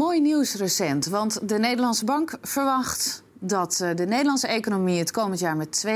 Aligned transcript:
Mooi 0.00 0.20
nieuws 0.20 0.54
recent, 0.54 1.06
want 1.06 1.48
de 1.48 1.58
Nederlandse 1.58 2.04
Bank 2.04 2.38
verwacht 2.42 3.22
dat 3.38 3.80
eh, 3.80 3.94
de 3.94 4.06
Nederlandse 4.06 4.46
economie 4.46 4.98
het 4.98 5.10
komend 5.10 5.40
jaar 5.40 5.56
met 5.56 5.84
2,5% 5.86 5.92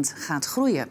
gaat 0.00 0.44
groeien. 0.44 0.88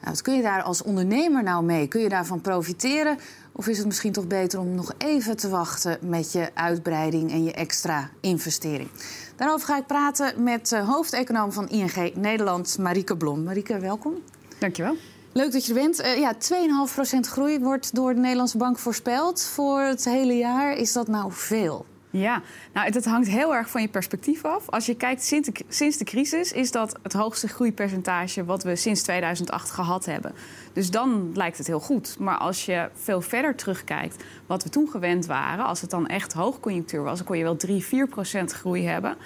Nou, 0.00 0.10
wat 0.10 0.22
kun 0.22 0.34
je 0.34 0.42
daar 0.42 0.62
als 0.62 0.82
ondernemer 0.82 1.42
nou 1.42 1.64
mee? 1.64 1.88
Kun 1.88 2.00
je 2.00 2.08
daarvan 2.08 2.40
profiteren? 2.40 3.18
Of 3.52 3.68
is 3.68 3.78
het 3.78 3.86
misschien 3.86 4.12
toch 4.12 4.26
beter 4.26 4.60
om 4.60 4.74
nog 4.74 4.92
even 4.98 5.36
te 5.36 5.48
wachten 5.48 5.98
met 6.00 6.32
je 6.32 6.50
uitbreiding 6.54 7.30
en 7.30 7.44
je 7.44 7.52
extra 7.52 8.10
investering? 8.20 8.88
Daarover 9.36 9.66
ga 9.66 9.76
ik 9.76 9.86
praten 9.86 10.42
met 10.42 10.68
de 10.68 10.78
hoofdeconoom 10.78 11.52
van 11.52 11.68
ING 11.68 12.14
Nederland, 12.14 12.78
Marieke 12.78 13.16
Blom. 13.16 13.42
Marieke, 13.42 13.78
welkom. 13.78 14.14
Dankjewel. 14.58 14.96
Leuk 15.32 15.52
dat 15.52 15.66
je 15.66 15.74
er 15.74 15.80
bent. 15.80 16.00
Uh, 16.00 16.18
ja, 16.18 16.34
2,5% 16.34 17.18
groei 17.20 17.58
wordt 17.58 17.94
door 17.94 18.14
de 18.14 18.20
Nederlandse 18.20 18.56
Bank 18.58 18.78
voorspeld 18.78 19.44
voor 19.44 19.80
het 19.80 20.04
hele 20.04 20.36
jaar. 20.36 20.76
Is 20.76 20.92
dat 20.92 21.08
nou 21.08 21.32
veel? 21.32 21.86
Ja, 22.10 22.42
nou, 22.72 22.92
het 22.92 23.04
hangt 23.04 23.28
heel 23.28 23.54
erg 23.54 23.70
van 23.70 23.80
je 23.80 23.88
perspectief 23.88 24.44
af. 24.44 24.68
Als 24.70 24.86
je 24.86 24.94
kijkt 24.94 25.22
sinds 25.68 25.98
de, 25.98 26.04
crisis, 26.04 26.52
is 26.52 26.70
dat 26.70 26.98
het 27.02 27.12
hoogste 27.12 27.48
groeipercentage 27.48 28.44
wat 28.44 28.62
we 28.62 28.76
sinds 28.76 29.02
2008 29.02 29.70
gehad 29.70 30.04
hebben. 30.04 30.32
Dus 30.72 30.90
dan 30.90 31.30
lijkt 31.34 31.58
het 31.58 31.66
heel 31.66 31.80
goed. 31.80 32.16
Maar 32.18 32.36
als 32.36 32.64
je 32.64 32.88
veel 32.94 33.20
verder 33.20 33.54
terugkijkt, 33.54 34.24
wat 34.46 34.62
we 34.62 34.68
toen 34.68 34.88
gewend 34.88 35.26
waren, 35.26 35.64
als 35.64 35.80
het 35.80 35.90
dan 35.90 36.06
echt 36.06 36.32
hoogconjunctuur 36.32 37.02
was, 37.02 37.16
dan 37.16 37.26
kon 37.26 37.38
je 37.38 37.44
wel 37.44 37.56
3, 37.56 37.84
4 37.84 38.06
procent 38.08 38.52
groei 38.52 38.86
hebben. 38.86 39.16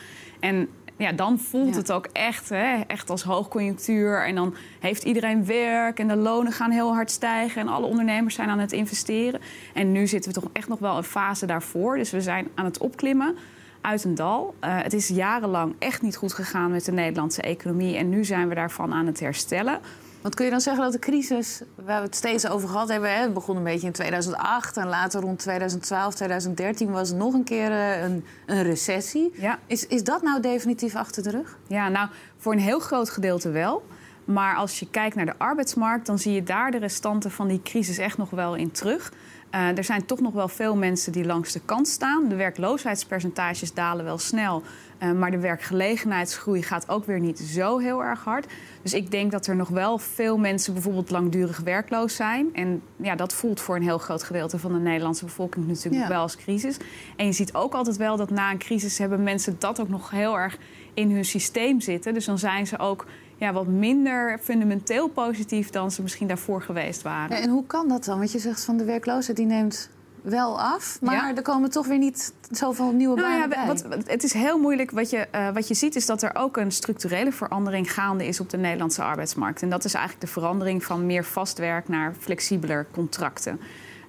En 0.40 0.68
ja, 0.96 1.12
dan 1.12 1.38
voelt 1.38 1.74
het 1.74 1.92
ook 1.92 2.08
echt, 2.12 2.48
hè, 2.48 2.80
echt 2.86 3.10
als 3.10 3.22
hoogconjunctuur. 3.22 4.26
En 4.26 4.34
dan 4.34 4.54
heeft 4.80 5.02
iedereen 5.02 5.46
werk 5.46 5.98
en 5.98 6.08
de 6.08 6.16
lonen 6.16 6.52
gaan 6.52 6.70
heel 6.70 6.94
hard 6.94 7.10
stijgen. 7.10 7.60
En 7.60 7.68
alle 7.68 7.86
ondernemers 7.86 8.34
zijn 8.34 8.48
aan 8.48 8.58
het 8.58 8.72
investeren. 8.72 9.40
En 9.74 9.92
nu 9.92 10.06
zitten 10.06 10.32
we 10.32 10.40
toch 10.40 10.50
echt 10.52 10.68
nog 10.68 10.78
wel 10.78 10.96
een 10.96 11.04
fase 11.04 11.46
daarvoor. 11.46 11.96
Dus 11.96 12.10
we 12.10 12.20
zijn 12.20 12.48
aan 12.54 12.64
het 12.64 12.78
opklimmen 12.78 13.36
uit 13.80 14.04
een 14.04 14.14
dal. 14.14 14.54
Uh, 14.64 14.82
het 14.82 14.92
is 14.92 15.08
jarenlang 15.08 15.74
echt 15.78 16.02
niet 16.02 16.16
goed 16.16 16.32
gegaan 16.32 16.70
met 16.70 16.84
de 16.84 16.92
Nederlandse 16.92 17.42
economie. 17.42 17.96
En 17.96 18.08
nu 18.08 18.24
zijn 18.24 18.48
we 18.48 18.54
daarvan 18.54 18.92
aan 18.92 19.06
het 19.06 19.20
herstellen. 19.20 19.80
Want 20.26 20.38
kun 20.38 20.46
je 20.46 20.52
dan 20.52 20.60
zeggen 20.60 20.82
dat 20.82 20.92
de 20.92 20.98
crisis, 20.98 21.60
waar 21.74 22.00
we 22.00 22.06
het 22.06 22.16
steeds 22.16 22.48
over 22.48 22.68
gehad 22.68 22.88
hebben, 22.88 23.14
hè, 23.14 23.20
het 23.20 23.34
begon 23.34 23.56
een 23.56 23.64
beetje 23.64 23.86
in 23.86 23.92
2008 23.92 24.76
en 24.76 24.86
later 24.88 25.20
rond 25.20 25.38
2012, 25.38 26.14
2013 26.14 26.90
was 26.90 27.12
nog 27.12 27.34
een 27.34 27.44
keer 27.44 27.70
eh, 27.70 28.02
een, 28.02 28.24
een 28.46 28.62
recessie. 28.62 29.32
Ja. 29.34 29.58
Is, 29.66 29.86
is 29.86 30.04
dat 30.04 30.22
nou 30.22 30.40
definitief 30.40 30.94
achter 30.94 31.22
de 31.22 31.30
rug? 31.30 31.58
Ja, 31.66 31.88
nou 31.88 32.08
voor 32.36 32.52
een 32.52 32.58
heel 32.58 32.78
groot 32.78 33.10
gedeelte 33.10 33.50
wel. 33.50 33.86
Maar 34.24 34.56
als 34.56 34.78
je 34.78 34.90
kijkt 34.90 35.16
naar 35.16 35.26
de 35.26 35.38
arbeidsmarkt, 35.38 36.06
dan 36.06 36.18
zie 36.18 36.32
je 36.32 36.42
daar 36.42 36.70
de 36.70 36.78
restanten 36.78 37.30
van 37.30 37.48
die 37.48 37.62
crisis 37.62 37.98
echt 37.98 38.18
nog 38.18 38.30
wel 38.30 38.54
in 38.54 38.70
terug. 38.70 39.12
Uh, 39.56 39.76
er 39.76 39.84
zijn 39.84 40.04
toch 40.04 40.20
nog 40.20 40.32
wel 40.32 40.48
veel 40.48 40.76
mensen 40.76 41.12
die 41.12 41.24
langs 41.24 41.52
de 41.52 41.60
kant 41.64 41.88
staan. 41.88 42.28
De 42.28 42.34
werkloosheidspercentages 42.34 43.74
dalen 43.74 44.04
wel 44.04 44.18
snel. 44.18 44.62
Uh, 45.02 45.12
maar 45.12 45.30
de 45.30 45.38
werkgelegenheidsgroei 45.38 46.62
gaat 46.62 46.88
ook 46.88 47.04
weer 47.04 47.20
niet 47.20 47.38
zo 47.38 47.78
heel 47.78 48.02
erg 48.02 48.24
hard. 48.24 48.46
Dus 48.82 48.92
ik 48.92 49.10
denk 49.10 49.30
dat 49.30 49.46
er 49.46 49.56
nog 49.56 49.68
wel 49.68 49.98
veel 49.98 50.38
mensen 50.38 50.72
bijvoorbeeld 50.72 51.10
langdurig 51.10 51.58
werkloos 51.58 52.16
zijn. 52.16 52.54
En 52.54 52.82
ja, 52.96 53.14
dat 53.14 53.32
voelt 53.32 53.60
voor 53.60 53.76
een 53.76 53.82
heel 53.82 53.98
groot 53.98 54.22
gedeelte 54.22 54.58
van 54.58 54.72
de 54.72 54.78
Nederlandse 54.78 55.24
bevolking 55.24 55.66
natuurlijk 55.66 56.02
ja. 56.02 56.08
wel 56.08 56.20
als 56.20 56.36
crisis. 56.36 56.76
En 57.16 57.26
je 57.26 57.32
ziet 57.32 57.54
ook 57.54 57.74
altijd 57.74 57.96
wel 57.96 58.16
dat 58.16 58.30
na 58.30 58.50
een 58.50 58.58
crisis 58.58 58.98
hebben 58.98 59.22
mensen 59.22 59.56
dat 59.58 59.80
ook 59.80 59.88
nog 59.88 60.10
heel 60.10 60.38
erg 60.38 60.58
in 60.94 61.10
hun 61.10 61.24
systeem 61.24 61.80
zitten. 61.80 62.14
Dus 62.14 62.24
dan 62.24 62.38
zijn 62.38 62.66
ze 62.66 62.78
ook 62.78 63.06
ja, 63.36 63.52
wat 63.52 63.66
minder 63.66 64.38
fundamenteel 64.42 65.08
positief 65.08 65.70
dan 65.70 65.90
ze 65.90 66.02
misschien 66.02 66.26
daarvoor 66.26 66.62
geweest 66.62 67.02
waren. 67.02 67.36
Ja, 67.36 67.42
en 67.42 67.50
hoe 67.50 67.66
kan 67.66 67.88
dat 67.88 68.04
dan? 68.04 68.18
Want 68.18 68.32
je 68.32 68.38
zegt 68.38 68.64
van 68.64 68.76
de 68.76 68.84
werkloosheid 68.84 69.36
die 69.36 69.46
neemt 69.46 69.90
wel 70.22 70.60
af, 70.60 70.98
maar 71.00 71.34
er 71.36 71.42
komen 71.42 71.70
toch 71.70 71.86
weer 71.86 71.98
niet 71.98 72.32
zoveel 72.50 72.92
nieuwe 72.92 73.20
nou, 73.20 73.48
banen 73.48 73.58
ja, 73.58 73.66
wat, 73.66 74.06
het 74.06 74.24
is 74.24 74.32
heel 74.32 74.58
moeilijk. 74.58 74.90
Wat 74.90 75.10
je, 75.10 75.26
uh, 75.34 75.50
wat 75.50 75.68
je 75.68 75.74
ziet 75.74 75.96
is 75.96 76.06
dat 76.06 76.22
er 76.22 76.34
ook 76.34 76.56
een 76.56 76.72
structurele 76.72 77.32
verandering 77.32 77.92
gaande 77.92 78.26
is 78.26 78.40
op 78.40 78.50
de 78.50 78.56
Nederlandse 78.56 79.02
arbeidsmarkt. 79.02 79.62
En 79.62 79.70
dat 79.70 79.84
is 79.84 79.94
eigenlijk 79.94 80.26
de 80.26 80.32
verandering 80.32 80.84
van 80.84 81.06
meer 81.06 81.24
vastwerk 81.24 81.88
naar 81.88 82.14
flexibeler 82.18 82.86
contracten. 82.92 83.60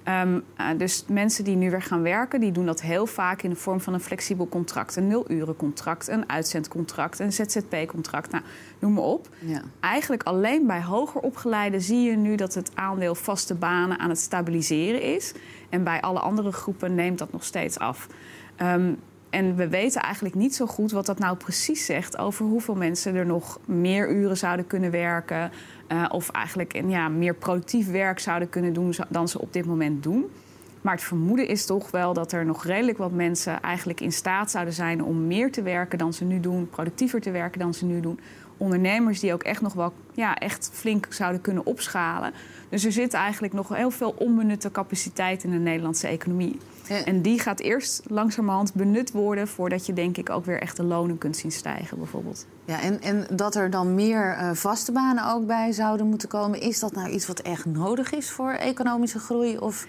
Um, 0.08 0.44
uh, 0.60 0.66
dus 0.76 1.04
mensen 1.08 1.44
die 1.44 1.56
nu 1.56 1.70
weer 1.70 1.82
gaan 1.82 2.02
werken, 2.02 2.40
die 2.40 2.52
doen 2.52 2.66
dat 2.66 2.80
heel 2.80 3.06
vaak 3.06 3.42
in 3.42 3.50
de 3.50 3.56
vorm 3.56 3.80
van 3.80 3.94
een 3.94 4.00
flexibel 4.00 4.48
contract. 4.48 4.96
Een 4.96 5.06
nulurencontract, 5.06 6.08
een 6.08 6.28
uitzendcontract, 6.28 7.18
een 7.18 7.32
ZZP-contract. 7.32 8.30
Nou, 8.30 8.44
noem 8.78 8.92
maar 8.92 9.04
op. 9.04 9.28
Ja. 9.38 9.62
Eigenlijk 9.80 10.22
alleen 10.22 10.66
bij 10.66 10.82
hoger 10.82 11.20
opgeleiden 11.20 11.80
zie 11.80 12.02
je 12.02 12.16
nu 12.16 12.34
dat 12.36 12.54
het 12.54 12.70
aandeel 12.74 13.14
vaste 13.14 13.54
banen 13.54 13.98
aan 13.98 14.08
het 14.08 14.18
stabiliseren 14.18 15.02
is. 15.02 15.32
En 15.68 15.84
bij 15.84 16.00
alle 16.00 16.20
andere 16.20 16.52
groepen 16.52 16.94
neemt 16.94 17.18
dat 17.18 17.32
nog 17.32 17.44
steeds 17.44 17.78
af. 17.78 18.06
Um, 18.62 18.98
en 19.30 19.56
we 19.56 19.68
weten 19.68 20.02
eigenlijk 20.02 20.34
niet 20.34 20.54
zo 20.54 20.66
goed 20.66 20.92
wat 20.92 21.06
dat 21.06 21.18
nou 21.18 21.36
precies 21.36 21.84
zegt 21.84 22.18
over 22.18 22.44
hoeveel 22.44 22.74
mensen 22.74 23.14
er 23.14 23.26
nog 23.26 23.58
meer 23.64 24.10
uren 24.10 24.36
zouden 24.36 24.66
kunnen 24.66 24.90
werken. 24.90 25.50
Uh, 25.92 26.04
of 26.08 26.30
eigenlijk 26.30 26.82
ja, 26.86 27.08
meer 27.08 27.34
productief 27.34 27.90
werk 27.90 28.18
zouden 28.18 28.48
kunnen 28.48 28.72
doen 28.72 28.94
dan 29.08 29.28
ze 29.28 29.40
op 29.40 29.52
dit 29.52 29.66
moment 29.66 30.02
doen. 30.02 30.30
Maar 30.80 30.94
het 30.94 31.02
vermoeden 31.02 31.48
is 31.48 31.66
toch 31.66 31.90
wel 31.90 32.12
dat 32.12 32.32
er 32.32 32.44
nog 32.44 32.64
redelijk 32.64 32.98
wat 32.98 33.12
mensen 33.12 33.60
eigenlijk 33.60 34.00
in 34.00 34.12
staat 34.12 34.50
zouden 34.50 34.74
zijn 34.74 35.04
om 35.04 35.26
meer 35.26 35.52
te 35.52 35.62
werken 35.62 35.98
dan 35.98 36.12
ze 36.12 36.24
nu 36.24 36.40
doen, 36.40 36.68
productiever 36.68 37.20
te 37.20 37.30
werken 37.30 37.58
dan 37.58 37.74
ze 37.74 37.84
nu 37.84 38.00
doen. 38.00 38.20
Ondernemers 38.56 39.20
die 39.20 39.32
ook 39.32 39.42
echt 39.42 39.60
nog 39.60 39.72
wel 39.72 39.92
ja, 40.14 40.36
echt 40.36 40.70
flink 40.72 41.06
zouden 41.10 41.40
kunnen 41.40 41.66
opschalen. 41.66 42.32
Dus 42.68 42.84
er 42.84 42.92
zit 42.92 43.12
eigenlijk 43.12 43.52
nog 43.52 43.68
heel 43.68 43.90
veel 43.90 44.14
onbenutte 44.18 44.70
capaciteit 44.70 45.44
in 45.44 45.50
de 45.50 45.58
Nederlandse 45.58 46.06
economie. 46.06 46.58
En 46.88 47.22
die 47.22 47.38
gaat 47.38 47.60
eerst 47.60 48.02
langzamerhand 48.06 48.74
benut 48.74 49.10
worden 49.10 49.48
voordat 49.48 49.86
je 49.86 49.92
denk 49.92 50.16
ik 50.16 50.30
ook 50.30 50.44
weer 50.44 50.60
echt 50.60 50.76
de 50.76 50.84
lonen 50.84 51.18
kunt 51.18 51.36
zien 51.36 51.52
stijgen 51.52 51.98
bijvoorbeeld. 51.98 52.46
Ja, 52.64 52.80
en, 52.80 53.00
en 53.00 53.26
dat 53.30 53.54
er 53.54 53.70
dan 53.70 53.94
meer 53.94 54.36
uh, 54.40 54.50
vaste 54.52 54.92
banen 54.92 55.32
ook 55.32 55.46
bij 55.46 55.72
zouden 55.72 56.06
moeten 56.06 56.28
komen, 56.28 56.60
is 56.60 56.80
dat 56.80 56.92
nou 56.92 57.08
iets 57.08 57.26
wat 57.26 57.40
echt 57.40 57.64
nodig 57.64 58.12
is 58.12 58.30
voor 58.30 58.50
economische 58.52 59.18
groei? 59.18 59.58
Of 59.58 59.86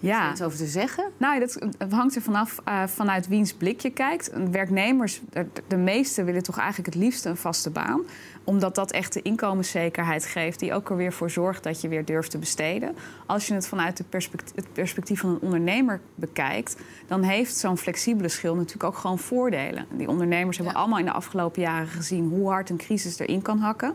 ja. 0.00 0.30
Iets 0.30 0.42
over 0.42 0.58
te 0.58 0.66
zeggen? 0.66 1.04
Nou, 1.16 1.40
dat 1.40 1.58
hangt 1.90 2.16
er 2.16 2.22
vanaf 2.22 2.58
uh, 2.68 2.86
vanuit 2.86 3.28
wiens 3.28 3.52
blik 3.52 3.80
je 3.80 3.90
kijkt. 3.90 4.30
Werknemers, 4.50 5.20
de, 5.68 5.76
meesten 5.76 6.24
willen 6.24 6.42
toch 6.42 6.58
eigenlijk 6.58 6.94
het 6.94 7.02
liefst 7.02 7.24
een 7.24 7.36
vaste 7.36 7.70
baan 7.70 8.02
omdat 8.44 8.74
dat 8.74 8.90
echt 8.90 9.12
de 9.12 9.22
inkomenszekerheid 9.22 10.26
geeft, 10.26 10.58
die 10.58 10.74
ook 10.74 10.90
er 10.90 10.96
weer 10.96 11.12
voor 11.12 11.30
zorgt 11.30 11.62
dat 11.62 11.80
je 11.80 11.88
weer 11.88 12.04
durft 12.04 12.30
te 12.30 12.38
besteden. 12.38 12.96
Als 13.26 13.46
je 13.46 13.54
het 13.54 13.66
vanuit 13.66 14.02
perspectief, 14.08 14.54
het 14.54 14.72
perspectief 14.72 15.20
van 15.20 15.30
een 15.30 15.40
ondernemer 15.40 16.00
bekijkt, 16.14 16.76
dan 17.06 17.22
heeft 17.22 17.56
zo'n 17.56 17.78
flexibele 17.78 18.28
schil 18.28 18.54
natuurlijk 18.54 18.84
ook 18.84 18.96
gewoon 18.96 19.18
voordelen. 19.18 19.86
Die 19.90 20.08
ondernemers 20.08 20.56
hebben 20.56 20.74
allemaal 20.74 20.98
in 20.98 21.04
de 21.04 21.12
afgelopen 21.12 21.62
jaren 21.62 21.88
gezien 21.88 22.28
hoe 22.28 22.48
hard 22.48 22.70
een 22.70 22.76
crisis 22.76 23.18
erin 23.18 23.42
kan 23.42 23.58
hakken. 23.58 23.92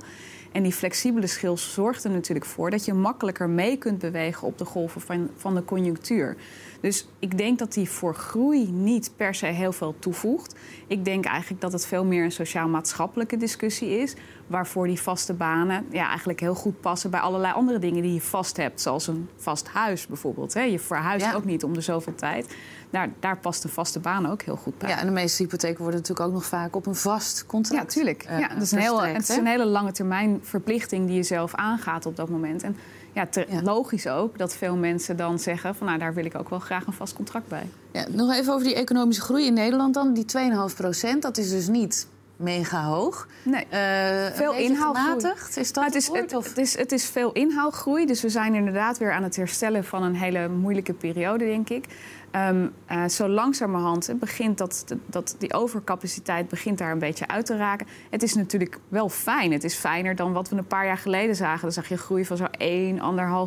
En 0.56 0.64
die 0.64 0.74
flexibele 0.74 1.28
schil 1.28 1.58
zorgt 1.58 2.04
er 2.04 2.10
natuurlijk 2.10 2.46
voor 2.46 2.70
dat 2.70 2.86
je 2.86 2.94
makkelijker 2.94 3.50
mee 3.50 3.78
kunt 3.78 4.00
bewegen 4.00 4.48
op 4.48 4.58
de 4.58 4.66
golven 4.66 5.02
van, 5.02 5.30
van 5.36 5.56
de 5.56 5.66
conjunctuur. 5.66 6.36
Dus 6.85 7.07
ik 7.19 7.38
denk 7.38 7.59
dat 7.59 7.73
die 7.73 7.90
voor 7.90 8.16
groei 8.16 8.72
niet 8.72 9.12
per 9.16 9.35
se 9.35 9.46
heel 9.46 9.72
veel 9.72 9.96
toevoegt. 10.00 10.56
Ik 10.88 11.06
denk 11.06 11.25
eigenlijk 11.25 11.62
dat 11.62 11.72
het 11.72 11.85
veel 11.85 12.06
meer 12.06 12.23
een 12.23 12.31
sociaal-maatschappelijke 12.31 13.38
discussie 13.38 13.90
is. 13.90 14.13
Waarvoor 14.47 14.88
die 14.88 15.01
vaste 15.01 15.34
banen 15.34 15.85
ja, 15.91 16.07
eigenlijk 16.07 16.40
heel 16.40 16.56
goed 16.56 16.81
passen 16.81 17.09
bij 17.09 17.19
allerlei 17.19 17.53
andere 17.53 17.79
dingen 17.79 18.01
die 18.01 18.13
je 18.13 18.22
vast 18.22 18.57
hebt. 18.57 18.81
Zoals 18.81 19.07
een 19.07 19.29
vast 19.35 19.68
huis 19.68 20.07
bijvoorbeeld. 20.07 20.53
Je 20.53 20.79
verhuist 20.79 21.35
ook 21.35 21.46
niet 21.46 21.63
om 21.63 21.73
de 21.73 21.81
zoveel 21.81 22.16
tijd. 22.16 22.56
Daar, 22.90 23.09
daar 23.19 23.38
past 23.38 23.63
een 23.63 23.69
vaste 23.69 24.00
baan 24.00 24.29
ook 24.29 24.41
heel 24.41 24.56
goed 24.56 24.78
bij. 24.78 24.90
Ja, 24.90 25.00
en 25.00 25.06
de 25.06 25.13
meeste 25.13 25.44
hypotheken 25.44 25.81
worden 25.81 26.00
natuurlijk 26.00 26.28
ook 26.28 26.34
nog 26.34 26.46
vaak 26.46 26.75
op 26.75 26.85
een 26.85 26.96
vast 26.96 27.46
contract. 27.46 27.84
Ja, 27.84 27.90
tuurlijk. 27.90 28.25
Uh, 28.29 28.40
ja, 28.40 28.47
dat 28.47 28.62
is 28.62 28.72
een 28.72 28.79
heel, 28.79 29.02
het 29.02 29.29
is 29.29 29.38
een 29.38 29.47
hele 29.47 29.66
lange 29.66 29.91
termijn 29.91 30.40
verplichting 30.41 31.08
die 31.08 31.16
je 31.16 31.23
zelf 31.23 31.55
aangaat 31.55 32.05
op 32.05 32.16
dat 32.16 32.29
moment. 32.29 32.64
En 32.64 32.78
ja, 33.16 33.28
logisch 33.64 34.08
ook 34.08 34.38
dat 34.38 34.56
veel 34.56 34.76
mensen 34.76 35.17
dan 35.17 35.40
zeggen... 35.40 35.76
van 35.76 35.88
nou, 35.88 36.00
daar 36.00 36.14
wil 36.14 36.26
ik 36.26 36.35
ook 36.35 36.50
wel 36.50 36.59
graag 36.59 36.88
een 36.88 36.94
vast 36.94 37.14
contract 37.14 37.47
bij. 37.47 37.70
Ja, 37.91 38.06
nog 38.09 38.34
even 38.34 38.53
over 38.53 38.66
die 38.66 38.76
economische 38.76 39.22
groei 39.22 39.46
in 39.46 39.53
Nederland 39.53 39.94
dan. 39.94 40.14
Die 40.14 40.26
2,5 40.70 40.76
procent, 40.76 41.22
dat 41.22 41.38
is 41.38 41.50
dus 41.50 41.67
niet 41.67 42.08
mega 42.35 42.84
hoog. 42.84 43.28
Nee, 43.43 43.66
uh, 43.73 44.26
veel 44.34 44.53
inhaalgroei. 44.53 45.34
Is 45.55 45.73
dat 45.73 45.84
het, 45.84 45.96
is, 45.96 46.08
het, 46.08 46.32
het, 46.32 46.58
is, 46.58 46.78
het 46.78 46.91
is 46.91 47.05
veel 47.05 47.32
inhaalgroei. 47.32 48.05
Dus 48.05 48.22
we 48.22 48.29
zijn 48.29 48.55
inderdaad 48.55 48.97
weer 48.97 49.11
aan 49.11 49.23
het 49.23 49.35
herstellen 49.35 49.84
van 49.84 50.03
een 50.03 50.16
hele 50.16 50.47
moeilijke 50.49 50.93
periode, 50.93 51.46
denk 51.46 51.70
ik. 51.70 51.85
Um, 52.32 52.73
uh, 52.91 53.08
zo 53.08 53.28
langzamerhand 53.28 54.14
begint 54.20 54.58
dat, 54.58 54.85
dat, 55.05 55.35
die 55.37 55.53
overcapaciteit 55.53 56.47
begint 56.47 56.78
daar 56.78 56.91
een 56.91 56.99
beetje 56.99 57.28
uit 57.28 57.46
te 57.46 57.58
raken. 57.58 57.87
Het 58.09 58.23
is 58.23 58.34
natuurlijk 58.34 58.79
wel 58.88 59.09
fijn. 59.09 59.52
Het 59.52 59.64
is 59.64 59.76
fijner 59.76 60.16
dan 60.16 60.34
wat 60.34 60.49
we 60.49 60.55
een 60.55 60.67
paar 60.67 60.85
jaar 60.85 60.97
geleden 60.97 61.35
zagen. 61.35 61.61
Dan 61.61 61.72
zag 61.72 61.90
je 61.90 61.97
groei 61.97 62.26
van 62.26 62.38
zo'n 62.38 62.52
1, 62.52 62.99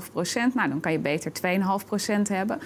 1,5 0.02 0.12
procent. 0.12 0.54
Nou, 0.54 0.68
dan 0.68 0.80
kan 0.80 0.92
je 0.92 0.98
beter 0.98 1.32
2,5 1.80 1.86
procent 1.86 2.28
hebben. 2.28 2.58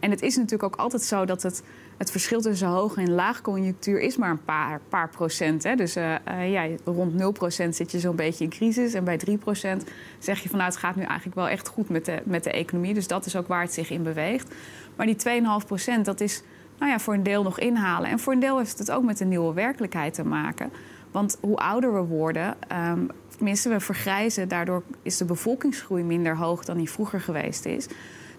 En 0.00 0.10
het 0.10 0.22
is 0.22 0.36
natuurlijk 0.36 0.62
ook 0.62 0.76
altijd 0.76 1.02
zo 1.02 1.24
dat 1.24 1.42
het, 1.42 1.62
het 1.96 2.10
verschil 2.10 2.40
tussen 2.40 2.68
hoog 2.68 2.96
en 2.96 3.10
laag 3.10 3.40
conjunctuur 3.40 4.00
is 4.00 4.16
maar 4.16 4.30
een 4.30 4.44
paar, 4.44 4.80
paar 4.88 5.08
procent. 5.08 5.62
Hè. 5.62 5.74
Dus 5.74 5.96
uh, 5.96 6.14
uh, 6.28 6.52
ja, 6.52 6.66
rond 6.84 7.14
0 7.14 7.32
procent 7.32 7.76
zit 7.76 7.90
je 7.90 7.98
zo'n 7.98 8.16
beetje 8.16 8.44
in 8.44 8.50
crisis. 8.50 8.94
En 8.94 9.04
bij 9.04 9.16
3 9.16 9.38
procent 9.38 9.84
zeg 10.18 10.42
je 10.42 10.48
van 10.48 10.58
nou, 10.58 10.70
het 10.70 10.80
gaat 10.80 10.96
nu 10.96 11.02
eigenlijk 11.02 11.36
wel 11.36 11.48
echt 11.48 11.68
goed 11.68 11.88
met 11.88 12.04
de, 12.04 12.22
met 12.24 12.44
de 12.44 12.50
economie. 12.50 12.94
Dus 12.94 13.06
dat 13.06 13.26
is 13.26 13.36
ook 13.36 13.48
waar 13.48 13.62
het 13.62 13.72
zich 13.72 13.90
in 13.90 14.02
beweegt. 14.02 14.54
Maar 14.96 15.06
die 15.06 15.16
2,5 15.60 15.66
procent, 15.66 16.04
dat 16.04 16.20
is 16.20 16.42
nou 16.78 16.90
ja, 16.90 16.98
voor 16.98 17.14
een 17.14 17.22
deel 17.22 17.42
nog 17.42 17.58
inhalen. 17.58 18.10
En 18.10 18.18
voor 18.18 18.32
een 18.32 18.40
deel 18.40 18.58
heeft 18.58 18.78
het 18.78 18.90
ook 18.90 19.04
met 19.04 19.20
een 19.20 19.28
nieuwe 19.28 19.54
werkelijkheid 19.54 20.14
te 20.14 20.24
maken. 20.24 20.70
Want 21.10 21.38
hoe 21.40 21.56
ouder 21.56 21.94
we 21.94 22.00
worden, 22.00 22.56
um, 22.72 23.08
tenminste 23.36 23.68
we 23.68 23.80
vergrijzen, 23.80 24.48
daardoor 24.48 24.82
is 25.02 25.16
de 25.16 25.24
bevolkingsgroei 25.24 26.02
minder 26.02 26.36
hoog 26.36 26.64
dan 26.64 26.76
die 26.76 26.90
vroeger 26.90 27.20
geweest 27.20 27.64
is. 27.64 27.86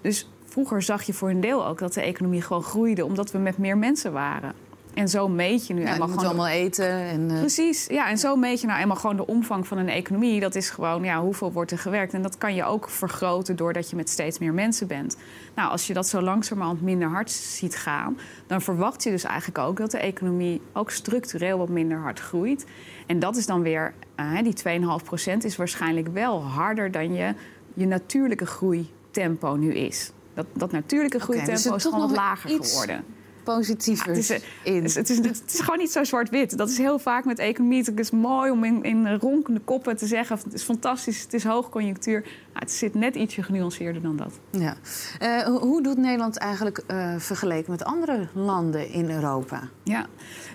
Dus 0.01 0.29
vroeger 0.49 0.81
zag 0.81 1.03
je 1.03 1.13
voor 1.13 1.29
een 1.29 1.41
deel 1.41 1.67
ook 1.67 1.79
dat 1.79 1.93
de 1.93 2.01
economie 2.01 2.41
gewoon 2.41 2.63
groeide, 2.63 3.05
omdat 3.05 3.31
we 3.31 3.37
met 3.37 3.57
meer 3.57 3.77
mensen 3.77 4.13
waren. 4.13 4.53
En 4.97 5.09
zo 5.09 5.27
meet 5.27 5.67
je 5.67 5.73
nu 5.73 5.81
ja, 5.81 5.93
eenmaal 5.93 6.07
gewoon... 6.07 6.25
allemaal 6.25 6.47
eten. 6.47 6.89
En, 6.89 7.31
uh... 7.31 7.39
Precies, 7.39 7.85
ja. 7.87 8.09
En 8.09 8.17
zo 8.17 8.35
meet 8.35 8.61
je 8.61 8.67
nou 8.67 8.79
eenmaal 8.79 8.97
gewoon 8.97 9.15
de 9.15 9.27
omvang 9.27 9.67
van 9.67 9.77
een 9.77 9.89
economie. 9.89 10.39
Dat 10.39 10.55
is 10.55 10.69
gewoon, 10.69 11.03
ja, 11.03 11.21
hoeveel 11.21 11.51
wordt 11.51 11.71
er 11.71 11.77
gewerkt? 11.77 12.13
En 12.13 12.21
dat 12.21 12.37
kan 12.37 12.55
je 12.55 12.63
ook 12.63 12.89
vergroten 12.89 13.55
doordat 13.55 13.89
je 13.89 13.95
met 13.95 14.09
steeds 14.09 14.39
meer 14.39 14.53
mensen 14.53 14.87
bent. 14.87 15.17
Nou, 15.55 15.71
als 15.71 15.87
je 15.87 15.93
dat 15.93 16.07
zo 16.07 16.21
langzamerhand 16.21 16.81
minder 16.81 17.07
hard 17.07 17.31
ziet 17.31 17.75
gaan... 17.75 18.17
dan 18.47 18.61
verwacht 18.61 19.03
je 19.03 19.09
dus 19.09 19.23
eigenlijk 19.23 19.57
ook 19.57 19.77
dat 19.77 19.91
de 19.91 19.97
economie 19.97 20.61
ook 20.73 20.91
structureel 20.91 21.57
wat 21.57 21.69
minder 21.69 21.97
hard 21.97 22.19
groeit. 22.19 22.65
En 23.05 23.19
dat 23.19 23.35
is 23.35 23.45
dan 23.45 23.61
weer, 23.61 23.93
uh, 24.19 24.41
die 24.41 24.81
2,5% 25.33 25.37
is 25.37 25.55
waarschijnlijk 25.55 26.07
wel 26.07 26.43
harder 26.43 26.91
dan 26.91 27.13
je, 27.13 27.33
je 27.73 27.85
natuurlijke 27.85 28.45
groeitempo 28.45 29.55
nu 29.55 29.73
is. 29.73 30.11
Dat, 30.37 30.45
dat 30.53 30.71
natuurlijke 30.71 31.19
groeitempo 31.19 31.51
okay, 31.51 31.71
dus 31.73 31.83
is 31.85 31.89
gewoon 31.91 32.07
wat 32.07 32.17
lager 32.17 32.49
geworden 32.49 33.05
positiever 33.55 34.07
het 34.07 34.17
is, 34.17 34.29
eh, 34.29 34.39
in. 34.63 34.83
Het 34.83 35.09
is, 35.09 35.17
het, 35.17 35.43
is, 35.47 35.59
gewoon 35.59 35.79
niet 35.79 35.91
zo 35.91 36.03
zwart-wit. 36.03 36.57
Dat 36.57 36.69
is 36.69 36.77
heel 36.77 36.99
vaak 36.99 37.25
met 37.25 37.39
economie. 37.39 37.83
Het 37.83 37.99
is 37.99 38.11
mooi 38.11 38.51
om 38.51 38.63
in, 38.63 38.83
in 38.83 39.15
ronkende 39.15 39.59
koppen 39.59 39.97
te 39.97 40.05
zeggen... 40.05 40.37
het 40.43 40.53
is 40.53 40.63
fantastisch, 40.63 41.21
het 41.21 41.33
is 41.33 41.43
hoogconjunctuur. 41.43 42.25
Nou, 42.57 42.69
het 42.69 42.77
zit 42.77 42.93
net 42.93 43.15
ietsje 43.15 43.43
genuanceerder 43.43 44.01
dan 44.01 44.15
dat. 44.15 44.39
Ja. 44.51 44.75
Uh, 45.21 45.57
hoe 45.59 45.83
doet 45.83 45.97
Nederland 45.97 46.37
eigenlijk 46.37 46.83
uh, 46.87 47.13
vergeleken 47.17 47.71
met 47.71 47.83
andere 47.83 48.27
landen 48.33 48.89
in 48.89 49.11
Europa? 49.11 49.61
Ja, 49.83 50.05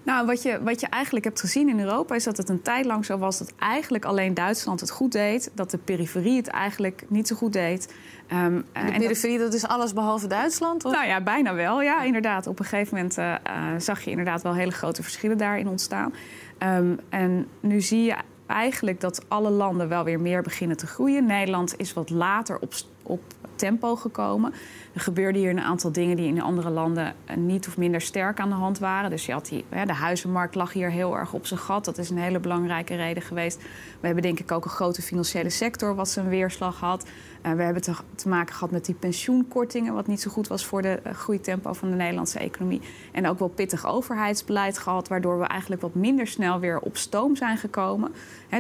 nou, 0.02 0.26
wat 0.26 0.42
je, 0.42 0.62
wat 0.62 0.80
je 0.80 0.86
eigenlijk 0.86 1.24
hebt 1.24 1.40
gezien 1.40 1.68
in 1.68 1.80
Europa... 1.80 2.14
is 2.14 2.24
dat 2.24 2.36
het 2.36 2.48
een 2.48 2.62
tijd 2.62 2.84
lang 2.84 3.04
zo 3.04 3.18
was 3.18 3.38
dat 3.38 3.52
eigenlijk 3.58 4.04
alleen 4.04 4.34
Duitsland 4.34 4.80
het 4.80 4.90
goed 4.90 5.12
deed... 5.12 5.50
dat 5.54 5.70
de 5.70 5.78
periferie 5.78 6.36
het 6.36 6.48
eigenlijk 6.48 7.04
niet 7.08 7.28
zo 7.28 7.36
goed 7.36 7.52
deed... 7.52 7.94
Um, 8.32 8.64
de 8.72 8.98
periferie, 8.98 9.38
dat, 9.38 9.54
is 9.54 9.66
alles 9.66 9.92
behalve 9.92 10.26
Duitsland? 10.26 10.84
Of? 10.84 10.92
Nou 10.92 11.06
ja, 11.06 11.20
bijna 11.20 11.54
wel. 11.54 11.82
Ja, 11.82 12.02
inderdaad. 12.02 12.46
Op 12.46 12.58
een 12.58 12.64
gegeven 12.64 12.96
moment 12.96 13.18
uh, 13.18 13.34
zag 13.78 14.00
je 14.00 14.10
inderdaad 14.10 14.42
wel 14.42 14.54
hele 14.54 14.70
grote 14.70 15.02
verschillen 15.02 15.38
daarin 15.38 15.68
ontstaan. 15.68 16.14
Um, 16.58 16.98
en 17.08 17.46
nu 17.60 17.80
zie 17.80 18.02
je 18.02 18.14
eigenlijk 18.52 19.00
dat 19.00 19.24
alle 19.28 19.50
landen 19.50 19.88
wel 19.88 20.04
weer 20.04 20.20
meer 20.20 20.42
beginnen 20.42 20.76
te 20.76 20.86
groeien. 20.86 21.26
Nederland 21.26 21.78
is 21.78 21.92
wat 21.92 22.10
later 22.10 22.58
op, 22.60 22.74
op 23.02 23.22
tempo 23.56 23.96
gekomen. 23.96 24.52
Er 24.94 25.00
gebeurden 25.00 25.40
hier 25.40 25.50
een 25.50 25.60
aantal 25.60 25.92
dingen 25.92 26.16
die 26.16 26.26
in 26.26 26.42
andere 26.42 26.70
landen 26.70 27.14
eh, 27.24 27.36
niet 27.36 27.68
of 27.68 27.76
minder 27.76 28.00
sterk 28.00 28.40
aan 28.40 28.48
de 28.48 28.54
hand 28.54 28.78
waren. 28.78 29.10
Dus 29.10 29.26
je 29.26 29.32
had 29.32 29.46
die, 29.46 29.64
de 29.86 29.92
huizenmarkt 29.92 30.54
lag 30.54 30.72
hier 30.72 30.90
heel 30.90 31.16
erg 31.16 31.32
op 31.32 31.46
zijn 31.46 31.60
gat. 31.60 31.84
Dat 31.84 31.98
is 31.98 32.10
een 32.10 32.18
hele 32.18 32.38
belangrijke 32.38 32.96
reden 32.96 33.22
geweest. 33.22 33.58
We 34.00 34.06
hebben 34.06 34.22
denk 34.22 34.40
ik 34.40 34.52
ook 34.52 34.64
een 34.64 34.70
grote 34.70 35.02
financiële 35.02 35.50
sector 35.50 35.94
wat 35.94 36.08
zijn 36.08 36.28
weerslag 36.28 36.80
had. 36.80 37.06
Uh, 37.46 37.52
we 37.52 37.62
hebben 37.62 37.82
te, 37.82 38.28
maken 38.28 38.54
gehad 38.54 38.70
met 38.70 38.84
die 38.84 38.94
pensioenkortingen, 38.94 39.94
wat 39.94 40.06
niet 40.06 40.20
zo 40.20 40.30
goed 40.30 40.48
was 40.48 40.64
voor 40.64 40.82
de 40.82 41.00
uh, 41.06 41.12
groeitempo 41.12 41.72
van 41.72 41.90
de 41.90 41.96
Nederlandse 41.96 42.38
economie. 42.38 42.80
En 43.12 43.28
ook 43.28 43.38
wel 43.38 43.48
pittig 43.48 43.86
overheidsbeleid 43.86 44.78
gehad, 44.78 45.08
waardoor 45.08 45.38
we 45.38 45.44
eigenlijk 45.44 45.82
wat 45.82 45.94
minder 45.94 46.26
snel 46.26 46.60
weer 46.60 46.80
op 46.80 46.96
stoom 46.96 47.36
zijn 47.36 47.56
gekomen. 47.56 48.12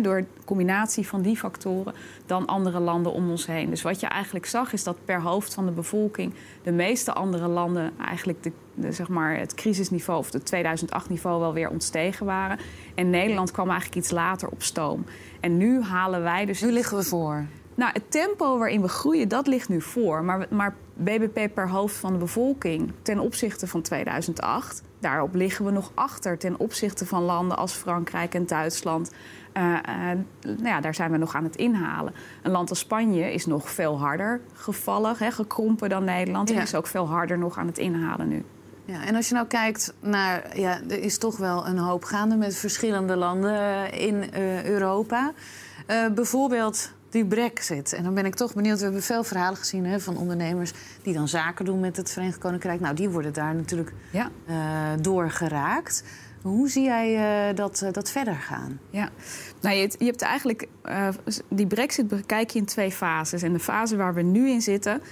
Door 0.02 0.16
een 0.16 0.26
combinatie 0.44 1.06
van 1.06 1.22
die 1.22 1.36
factoren 1.36 1.94
dan 2.26 2.46
andere 2.46 2.80
landen 2.80 3.12
om 3.12 3.30
ons 3.30 3.46
heen. 3.46 3.70
Dus 3.70 3.82
wat 3.82 4.00
je 4.00 4.06
eigenlijk 4.06 4.31
zag, 4.40 4.72
is 4.72 4.84
dat 4.84 4.96
per 5.04 5.20
hoofd 5.20 5.54
van 5.54 5.66
de 5.66 5.72
bevolking 5.72 6.34
de 6.62 6.72
meeste 6.72 7.12
andere 7.12 7.48
landen 7.48 7.92
eigenlijk 7.98 8.42
de, 8.42 8.52
de, 8.74 8.92
zeg 8.92 9.08
maar 9.08 9.36
het 9.38 9.54
crisisniveau 9.54 10.18
of 10.18 10.32
het 10.32 10.52
2008-niveau 10.54 11.40
wel 11.40 11.52
weer 11.52 11.70
ontstegen 11.70 12.26
waren. 12.26 12.58
En 12.94 13.10
Nederland 13.10 13.50
kwam 13.50 13.68
eigenlijk 13.68 13.98
iets 13.98 14.10
later 14.10 14.48
op 14.48 14.62
stoom. 14.62 15.04
En 15.40 15.56
nu 15.56 15.82
halen 15.82 16.22
wij 16.22 16.44
dus. 16.44 16.60
Nu 16.60 16.72
liggen 16.72 16.96
we 16.96 17.02
voor. 17.02 17.46
Nou, 17.82 17.94
het 17.94 18.10
tempo 18.10 18.58
waarin 18.58 18.82
we 18.82 18.88
groeien, 18.88 19.28
dat 19.28 19.46
ligt 19.46 19.68
nu 19.68 19.80
voor. 19.80 20.24
Maar, 20.24 20.46
maar 20.50 20.74
BBP 20.94 21.54
per 21.54 21.68
hoofd 21.68 21.96
van 21.96 22.12
de 22.12 22.18
bevolking 22.18 22.92
ten 23.02 23.18
opzichte 23.18 23.66
van 23.66 23.82
2008... 23.82 24.82
daarop 24.98 25.34
liggen 25.34 25.64
we 25.64 25.70
nog 25.70 25.90
achter 25.94 26.38
ten 26.38 26.58
opzichte 26.58 27.06
van 27.06 27.22
landen 27.22 27.56
als 27.56 27.72
Frankrijk 27.72 28.34
en 28.34 28.46
Duitsland. 28.46 29.12
Uh, 29.56 29.62
uh, 29.62 30.18
nou 30.42 30.64
ja, 30.64 30.80
daar 30.80 30.94
zijn 30.94 31.10
we 31.10 31.16
nog 31.16 31.34
aan 31.34 31.44
het 31.44 31.56
inhalen. 31.56 32.12
Een 32.42 32.50
land 32.50 32.70
als 32.70 32.78
Spanje 32.78 33.32
is 33.32 33.46
nog 33.46 33.70
veel 33.70 33.98
harder 33.98 34.40
gevallen, 34.52 35.14
hè, 35.18 35.30
gekrompen 35.30 35.88
dan 35.88 36.04
Nederland. 36.04 36.50
En 36.50 36.62
is 36.62 36.74
ook 36.74 36.86
veel 36.86 37.08
harder 37.08 37.38
nog 37.38 37.58
aan 37.58 37.66
het 37.66 37.78
inhalen 37.78 38.28
nu. 38.28 38.44
Ja, 38.84 39.04
en 39.04 39.14
als 39.14 39.28
je 39.28 39.34
nou 39.34 39.46
kijkt 39.46 39.94
naar, 40.00 40.58
ja, 40.58 40.80
er 40.88 41.02
is 41.02 41.18
toch 41.18 41.36
wel 41.36 41.66
een 41.66 41.78
hoop 41.78 42.04
gaande 42.04 42.36
met 42.36 42.56
verschillende 42.56 43.16
landen 43.16 43.92
in 43.92 44.14
uh, 44.14 44.64
Europa. 44.64 45.32
bijvoorbeeld 46.14 46.92
die 47.12 47.26
brexit. 47.26 47.92
En 47.92 48.04
dan 48.04 48.14
ben 48.14 48.26
ik 48.26 48.34
toch 48.34 48.54
benieuwd. 48.54 48.78
We 48.78 48.84
hebben 48.84 49.02
veel 49.02 49.24
verhalen 49.24 49.58
gezien 49.58 49.86
hè, 49.86 50.00
van 50.00 50.16
ondernemers 50.16 50.72
die 51.02 51.14
dan 51.14 51.28
zaken 51.28 51.64
doen 51.64 51.80
met 51.80 51.96
het 51.96 52.12
Verenigd 52.12 52.38
Koninkrijk. 52.38 52.80
Nou, 52.80 52.94
die 52.94 53.08
worden 53.08 53.32
daar 53.32 53.54
natuurlijk 53.54 53.92
ja. 54.10 54.30
uh, 54.48 54.56
door 55.00 55.30
geraakt. 55.30 56.04
Hoe 56.42 56.68
zie 56.68 56.84
jij 56.84 57.48
uh, 57.50 57.56
dat, 57.56 57.80
uh, 57.84 57.92
dat 57.92 58.10
verder 58.10 58.34
gaan? 58.34 58.78
Ja, 58.90 59.08
nou, 59.60 59.76
je, 59.76 59.90
je 59.98 60.04
hebt 60.04 60.22
eigenlijk 60.22 60.68
die 61.48 61.66
brexit 61.66 62.08
bekijk 62.08 62.50
je 62.50 62.58
in 62.58 62.64
twee 62.64 62.90
fases. 62.90 63.42
En 63.42 63.52
de 63.52 63.58
fase 63.58 63.96
waar 63.96 64.14
we 64.14 64.22
nu 64.22 64.50
in 64.50 64.62
zitten 64.62 65.02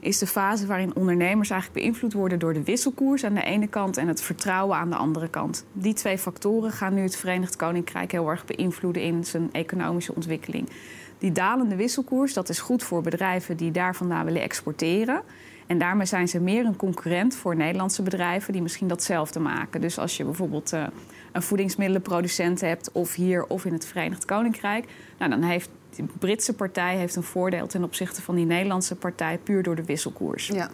is 0.00 0.18
de 0.18 0.26
fase 0.26 0.66
waarin 0.66 0.96
ondernemers 0.96 1.50
eigenlijk 1.50 1.82
beïnvloed 1.82 2.12
worden 2.12 2.38
door 2.38 2.52
de 2.52 2.62
wisselkoers 2.62 3.24
aan 3.24 3.34
de 3.34 3.42
ene 3.42 3.66
kant 3.66 3.96
en 3.96 4.08
het 4.08 4.22
vertrouwen 4.22 4.76
aan 4.76 4.90
de 4.90 4.96
andere 4.96 5.28
kant. 5.28 5.64
Die 5.72 5.94
twee 5.94 6.18
factoren 6.18 6.72
gaan 6.72 6.94
nu 6.94 7.02
het 7.02 7.16
Verenigd 7.16 7.56
Koninkrijk 7.56 8.12
heel 8.12 8.28
erg 8.28 8.44
beïnvloeden 8.44 9.02
in 9.02 9.24
zijn 9.24 9.48
economische 9.52 10.14
ontwikkeling. 10.14 10.68
Die 11.18 11.32
dalende 11.32 11.76
wisselkoers, 11.76 12.32
dat 12.32 12.48
is 12.48 12.58
goed 12.58 12.82
voor 12.82 13.02
bedrijven 13.02 13.56
die 13.56 13.70
daar 13.70 13.96
vandaan 13.96 14.24
willen 14.24 14.42
exporteren. 14.42 15.22
En 15.66 15.78
daarmee 15.78 16.06
zijn 16.06 16.28
ze 16.28 16.40
meer 16.40 16.64
een 16.64 16.76
concurrent 16.76 17.34
voor 17.34 17.56
Nederlandse 17.56 18.02
bedrijven 18.02 18.52
die 18.52 18.62
misschien 18.62 18.88
datzelfde 18.88 19.40
maken. 19.40 19.80
Dus 19.80 19.98
als 19.98 20.16
je 20.16 20.24
bijvoorbeeld 20.24 20.72
uh, 20.72 20.86
een 21.32 21.42
voedingsmiddelenproducent 21.42 22.60
hebt, 22.60 22.92
of 22.92 23.14
hier 23.14 23.46
of 23.46 23.64
in 23.64 23.72
het 23.72 23.86
Verenigd 23.86 24.24
Koninkrijk, 24.24 24.84
nou, 25.18 25.30
dan 25.30 25.42
heeft 25.42 25.70
de 25.96 26.04
Britse 26.18 26.54
partij 26.54 26.96
heeft 26.96 27.16
een 27.16 27.22
voordeel 27.22 27.66
ten 27.66 27.84
opzichte 27.84 28.22
van 28.22 28.34
die 28.34 28.46
Nederlandse 28.46 28.94
partij 28.94 29.38
puur 29.38 29.62
door 29.62 29.76
de 29.76 29.84
wisselkoers. 29.84 30.46
Ja. 30.46 30.70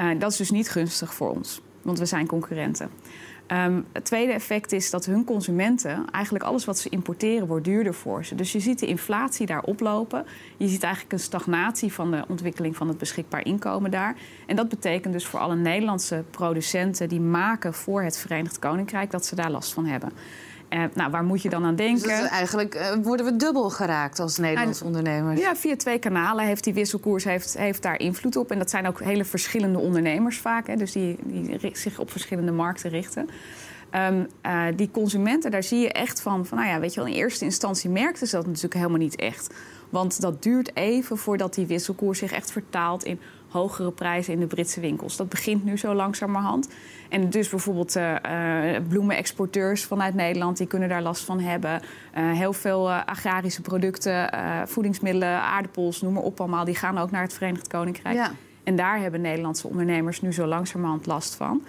Uh, 0.00 0.20
dat 0.20 0.30
is 0.30 0.36
dus 0.36 0.50
niet 0.50 0.70
gunstig 0.70 1.14
voor 1.14 1.30
ons, 1.30 1.62
want 1.82 1.98
we 1.98 2.06
zijn 2.06 2.26
concurrenten. 2.26 2.90
Um, 3.52 3.86
het 3.92 4.04
tweede 4.04 4.32
effect 4.32 4.72
is 4.72 4.90
dat 4.90 5.04
hun 5.04 5.24
consumenten 5.24 6.04
eigenlijk 6.10 6.44
alles 6.44 6.64
wat 6.64 6.78
ze 6.78 6.88
importeren 6.88 7.46
wordt 7.46 7.64
duurder 7.64 7.94
voor 7.94 8.24
ze. 8.24 8.34
Dus 8.34 8.52
je 8.52 8.60
ziet 8.60 8.78
de 8.78 8.86
inflatie 8.86 9.46
daar 9.46 9.62
oplopen. 9.62 10.26
Je 10.56 10.68
ziet 10.68 10.82
eigenlijk 10.82 11.12
een 11.12 11.20
stagnatie 11.20 11.92
van 11.92 12.10
de 12.10 12.24
ontwikkeling 12.28 12.76
van 12.76 12.88
het 12.88 12.98
beschikbaar 12.98 13.44
inkomen 13.44 13.90
daar. 13.90 14.16
En 14.46 14.56
dat 14.56 14.68
betekent 14.68 15.12
dus 15.12 15.26
voor 15.26 15.40
alle 15.40 15.56
Nederlandse 15.56 16.24
producenten 16.30 17.08
die 17.08 17.20
maken 17.20 17.74
voor 17.74 18.02
het 18.02 18.18
Verenigd 18.18 18.58
Koninkrijk 18.58 19.10
dat 19.10 19.26
ze 19.26 19.34
daar 19.34 19.50
last 19.50 19.72
van 19.72 19.86
hebben. 19.86 20.12
Uh, 20.70 20.84
nou, 20.94 21.10
waar 21.10 21.24
moet 21.24 21.42
je 21.42 21.48
dan 21.48 21.64
aan 21.64 21.74
dus 21.74 21.86
denken? 21.86 22.20
Dus 22.20 22.30
eigenlijk 22.30 22.74
uh, 22.74 22.92
worden 23.02 23.26
we 23.26 23.36
dubbel 23.36 23.70
geraakt 23.70 24.18
als 24.18 24.38
Nederlandse 24.38 24.84
ondernemers. 24.84 25.40
Ja, 25.40 25.56
via 25.56 25.76
twee 25.76 25.98
kanalen 25.98 26.44
heeft 26.44 26.64
die 26.64 26.74
wisselkoers 26.74 27.24
heeft, 27.24 27.58
heeft 27.58 27.82
daar 27.82 27.98
invloed 27.98 28.36
op. 28.36 28.50
En 28.50 28.58
dat 28.58 28.70
zijn 28.70 28.86
ook 28.86 29.00
hele 29.00 29.24
verschillende 29.24 29.78
ondernemers 29.78 30.38
vaak. 30.38 30.66
Hè, 30.66 30.76
dus 30.76 30.92
die, 30.92 31.18
die 31.24 31.70
zich 31.72 31.98
op 31.98 32.10
verschillende 32.10 32.52
markten 32.52 32.90
richten. 32.90 33.28
Um, 33.94 34.26
uh, 34.46 34.62
die 34.76 34.90
consumenten, 34.90 35.50
daar 35.50 35.62
zie 35.62 35.78
je 35.78 35.92
echt 35.92 36.20
van, 36.20 36.46
van... 36.46 36.58
nou 36.58 36.70
ja, 36.70 36.80
weet 36.80 36.94
je 36.94 37.00
wel, 37.00 37.08
in 37.08 37.16
eerste 37.16 37.44
instantie 37.44 37.90
merkten 37.90 38.26
ze 38.26 38.36
dat 38.36 38.46
natuurlijk 38.46 38.74
helemaal 38.74 38.98
niet 38.98 39.16
echt. 39.16 39.54
Want 39.88 40.20
dat 40.20 40.42
duurt 40.42 40.76
even 40.76 41.18
voordat 41.18 41.54
die 41.54 41.66
wisselkoers 41.66 42.18
zich 42.18 42.32
echt 42.32 42.52
vertaalt 42.52 43.04
in 43.04 43.20
hogere 43.50 43.90
prijzen 43.90 44.32
in 44.32 44.40
de 44.40 44.46
Britse 44.46 44.80
winkels. 44.80 45.16
Dat 45.16 45.28
begint 45.28 45.64
nu 45.64 45.78
zo 45.78 45.94
langzamerhand. 45.94 46.68
En 47.08 47.30
dus 47.30 47.48
bijvoorbeeld 47.48 47.96
uh, 47.96 48.14
bloemenexporteurs 48.88 49.84
vanuit 49.84 50.14
Nederland... 50.14 50.56
die 50.56 50.66
kunnen 50.66 50.88
daar 50.88 51.02
last 51.02 51.24
van 51.24 51.40
hebben. 51.40 51.80
Uh, 52.18 52.32
heel 52.32 52.52
veel 52.52 52.90
agrarische 52.90 53.62
producten, 53.62 54.30
voedingsmiddelen, 54.66 55.42
aardappels, 55.42 56.00
noem 56.00 56.12
maar 56.12 56.22
op 56.22 56.40
allemaal... 56.40 56.64
die 56.64 56.74
gaan 56.74 56.98
ook 56.98 57.10
naar 57.10 57.22
het 57.22 57.32
Verenigd 57.32 57.68
Koninkrijk. 57.68 58.16
Ja. 58.16 58.32
En 58.64 58.76
daar 58.76 58.98
hebben 58.98 59.20
Nederlandse 59.20 59.68
ondernemers 59.68 60.20
nu 60.20 60.32
zo 60.32 60.46
langzamerhand 60.46 61.06
last 61.06 61.34
van. 61.34 61.62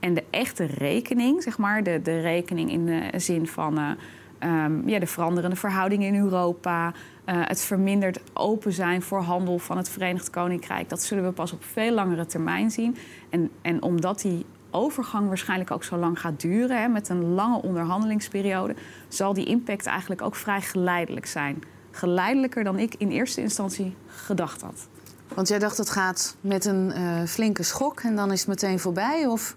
En 0.00 0.14
de 0.14 0.24
echte 0.30 0.64
rekening, 0.64 1.42
zeg 1.42 1.58
maar, 1.58 1.82
de, 1.82 2.00
de 2.02 2.20
rekening 2.20 2.70
in 2.70 2.86
de 2.86 3.10
zin 3.16 3.46
van... 3.46 3.96
Um, 4.44 4.88
ja, 4.88 4.98
de 4.98 5.06
veranderende 5.06 5.56
verhoudingen 5.56 6.14
in 6.14 6.20
Europa, 6.20 6.92
het 7.34 7.60
verminderd 7.60 8.20
open 8.32 8.72
zijn 8.72 9.02
voor 9.02 9.20
handel 9.20 9.58
van 9.58 9.76
het 9.76 9.88
Verenigd 9.88 10.30
Koninkrijk. 10.30 10.88
Dat 10.88 11.02
zullen 11.02 11.24
we 11.24 11.32
pas 11.32 11.52
op 11.52 11.64
veel 11.64 11.92
langere 11.92 12.26
termijn 12.26 12.70
zien. 12.70 12.96
En, 13.30 13.50
en 13.62 13.82
omdat 13.82 14.20
die 14.20 14.46
overgang 14.70 15.28
waarschijnlijk 15.28 15.70
ook 15.70 15.84
zo 15.84 15.96
lang 15.96 16.20
gaat 16.20 16.40
duren, 16.40 16.80
hè, 16.80 16.88
met 16.88 17.08
een 17.08 17.34
lange 17.34 17.62
onderhandelingsperiode, 17.62 18.74
zal 19.08 19.32
die 19.32 19.46
impact 19.46 19.86
eigenlijk 19.86 20.22
ook 20.22 20.34
vrij 20.34 20.60
geleidelijk 20.60 21.26
zijn. 21.26 21.62
Geleidelijker 21.90 22.64
dan 22.64 22.78
ik 22.78 22.94
in 22.98 23.10
eerste 23.10 23.40
instantie 23.40 23.96
gedacht 24.06 24.60
had. 24.60 24.88
Want 25.34 25.48
jij 25.48 25.58
dacht 25.58 25.76
het 25.76 25.90
gaat 25.90 26.36
met 26.40 26.64
een 26.64 26.92
uh, 26.96 27.22
flinke 27.24 27.62
schok 27.62 28.00
en 28.00 28.16
dan 28.16 28.32
is 28.32 28.38
het 28.38 28.48
meteen 28.48 28.78
voorbij? 28.78 29.26
Of? 29.26 29.56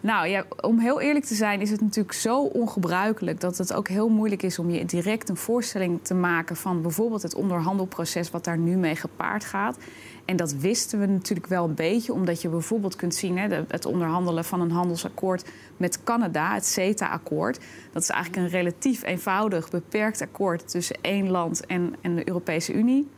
Nou 0.00 0.26
ja, 0.26 0.44
om 0.60 0.78
heel 0.78 1.00
eerlijk 1.00 1.24
te 1.24 1.34
zijn 1.34 1.60
is 1.60 1.70
het 1.70 1.80
natuurlijk 1.80 2.14
zo 2.14 2.42
ongebruikelijk 2.42 3.40
dat 3.40 3.58
het 3.58 3.72
ook 3.72 3.88
heel 3.88 4.08
moeilijk 4.08 4.42
is 4.42 4.58
om 4.58 4.70
je 4.70 4.84
direct 4.84 5.28
een 5.28 5.36
voorstelling 5.36 5.98
te 6.02 6.14
maken 6.14 6.56
van 6.56 6.82
bijvoorbeeld 6.82 7.22
het 7.22 7.34
onderhandelproces 7.34 8.30
wat 8.30 8.44
daar 8.44 8.58
nu 8.58 8.76
mee 8.76 8.96
gepaard 8.96 9.44
gaat. 9.44 9.78
En 10.24 10.36
dat 10.36 10.52
wisten 10.52 11.00
we 11.00 11.06
natuurlijk 11.06 11.46
wel 11.46 11.64
een 11.64 11.74
beetje, 11.74 12.12
omdat 12.12 12.42
je 12.42 12.48
bijvoorbeeld 12.48 12.96
kunt 12.96 13.14
zien 13.14 13.38
hè, 13.38 13.64
het 13.68 13.86
onderhandelen 13.86 14.44
van 14.44 14.60
een 14.60 14.70
handelsakkoord 14.70 15.44
met 15.76 16.02
Canada, 16.04 16.54
het 16.54 16.66
CETA-akkoord. 16.66 17.60
Dat 17.92 18.02
is 18.02 18.08
eigenlijk 18.08 18.44
een 18.44 18.58
relatief 18.58 19.02
eenvoudig, 19.02 19.70
beperkt 19.70 20.20
akkoord 20.20 20.70
tussen 20.70 20.96
één 21.00 21.30
land 21.30 21.66
en, 21.66 21.94
en 22.00 22.14
de 22.14 22.28
Europese 22.28 22.72
Unie. 22.72 23.08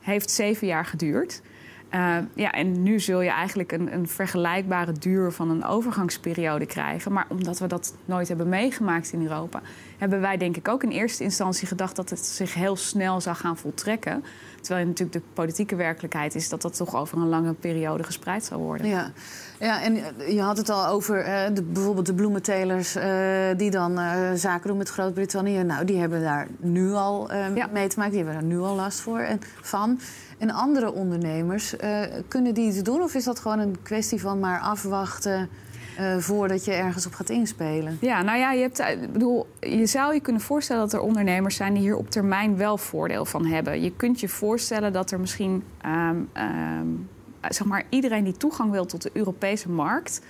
Heeft 0.00 0.30
zeven 0.30 0.66
jaar 0.66 0.84
geduurd. 0.84 1.42
Uh, 1.96 2.16
ja, 2.34 2.50
en 2.50 2.82
nu 2.82 3.00
zul 3.00 3.20
je 3.20 3.30
eigenlijk 3.30 3.72
een, 3.72 3.92
een, 3.92 4.08
vergelijkbare 4.08 4.92
duur 4.92 5.32
van 5.32 5.50
een 5.50 5.64
overgangsperiode 5.64 6.66
krijgen. 6.66 7.12
Maar 7.12 7.26
omdat 7.28 7.58
we 7.58 7.66
dat 7.66 7.94
nooit 8.04 8.28
hebben 8.28 8.48
meegemaakt 8.48 9.12
in 9.12 9.22
Europa, 9.22 9.60
hebben 9.98 10.20
wij 10.20 10.36
denk 10.36 10.56
ik 10.56 10.68
ook 10.68 10.82
in 10.82 10.90
eerste 10.90 11.22
instantie 11.22 11.66
gedacht 11.66 11.96
dat 11.96 12.10
het 12.10 12.26
zich 12.26 12.54
heel 12.54 12.76
snel 12.76 13.20
zou 13.20 13.36
gaan 13.36 13.56
voltrekken. 13.56 14.24
Terwijl 14.60 14.86
natuurlijk 14.86 15.18
de 15.18 15.22
politieke 15.32 15.76
werkelijkheid 15.76 16.34
is 16.34 16.48
dat 16.48 16.62
dat 16.62 16.76
toch 16.76 16.96
over 16.96 17.18
een 17.18 17.28
lange 17.28 17.52
periode 17.52 18.02
gespreid 18.02 18.44
zal 18.44 18.58
worden. 18.58 18.86
Ja, 18.86 19.10
ja 19.58 19.82
en 19.82 19.94
je 20.34 20.40
had 20.40 20.56
het 20.56 20.68
al 20.68 20.86
over 20.86 21.28
uh, 21.28 21.54
de, 21.54 21.62
bijvoorbeeld 21.62 22.06
de 22.06 22.14
bloementelers 22.14 22.96
uh, 22.96 23.04
die 23.56 23.70
dan 23.70 23.98
zaken 24.34 24.68
doen 24.68 24.76
met 24.76 24.88
Groot-Brittannië. 24.88 25.62
Nou, 25.62 25.84
die 25.84 25.98
hebben 25.98 26.22
daar 26.22 26.46
nu 26.56 26.92
al 26.92 27.34
ja. 27.34 27.68
mee 27.72 27.88
te 27.88 27.98
maken, 27.98 28.14
die 28.14 28.24
hebben 28.24 28.40
daar 28.40 28.50
nu 28.50 28.58
al 28.58 28.74
last 28.74 29.00
voor 29.00 29.18
en 29.18 29.40
van. 29.60 29.98
En 30.38 30.50
andere 30.50 30.92
ondernemers, 30.92 31.74
uh, 31.74 32.00
kunnen 32.28 32.54
die 32.54 32.68
iets 32.68 32.82
doen? 32.82 33.02
Of 33.02 33.14
is 33.14 33.24
dat 33.24 33.38
gewoon 33.38 33.58
een 33.58 33.76
kwestie 33.82 34.20
van 34.20 34.40
maar 34.40 34.60
afwachten 34.60 35.48
uh, 36.00 36.16
voordat 36.16 36.64
je 36.64 36.72
ergens 36.72 37.06
op 37.06 37.14
gaat 37.14 37.30
inspelen? 37.30 37.98
Ja, 38.00 38.22
nou 38.22 38.38
ja, 38.38 38.52
je, 38.52 38.60
hebt, 38.60 38.78
eh, 38.78 38.98
bedoel, 39.12 39.46
je 39.60 39.86
zou 39.86 40.14
je 40.14 40.20
kunnen 40.20 40.42
voorstellen 40.42 40.82
dat 40.82 40.92
er 40.92 41.00
ondernemers 41.00 41.56
zijn 41.56 41.74
die 41.74 41.82
hier 41.82 41.96
op 41.96 42.10
termijn 42.10 42.56
wel 42.56 42.78
voordeel 42.78 43.24
van 43.24 43.46
hebben. 43.46 43.82
Je 43.82 43.92
kunt 43.96 44.20
je 44.20 44.28
voorstellen 44.28 44.92
dat 44.92 45.10
er 45.10 45.20
misschien, 45.20 45.62
um, 45.86 46.28
um, 46.34 47.08
zeg 47.48 47.66
maar, 47.66 47.84
iedereen 47.88 48.24
die 48.24 48.36
toegang 48.36 48.70
wil 48.70 48.86
tot 48.86 49.02
de 49.02 49.10
Europese 49.12 49.70
markt. 49.70 50.20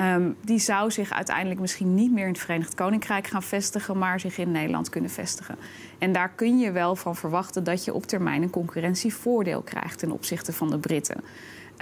Um, 0.00 0.36
die 0.44 0.58
zou 0.58 0.90
zich 0.90 1.12
uiteindelijk 1.12 1.60
misschien 1.60 1.94
niet 1.94 2.12
meer 2.12 2.24
in 2.24 2.32
het 2.32 2.38
Verenigd 2.38 2.74
Koninkrijk 2.74 3.26
gaan 3.26 3.42
vestigen, 3.42 3.98
maar 3.98 4.20
zich 4.20 4.38
in 4.38 4.50
Nederland 4.50 4.88
kunnen 4.88 5.10
vestigen. 5.10 5.56
En 5.98 6.12
daar 6.12 6.28
kun 6.28 6.58
je 6.58 6.72
wel 6.72 6.96
van 6.96 7.16
verwachten 7.16 7.64
dat 7.64 7.84
je 7.84 7.94
op 7.94 8.06
termijn 8.06 8.42
een 8.42 8.50
concurrentievoordeel 8.50 9.62
krijgt 9.62 9.98
ten 9.98 10.10
opzichte 10.10 10.52
van 10.52 10.70
de 10.70 10.78
Britten. 10.78 11.20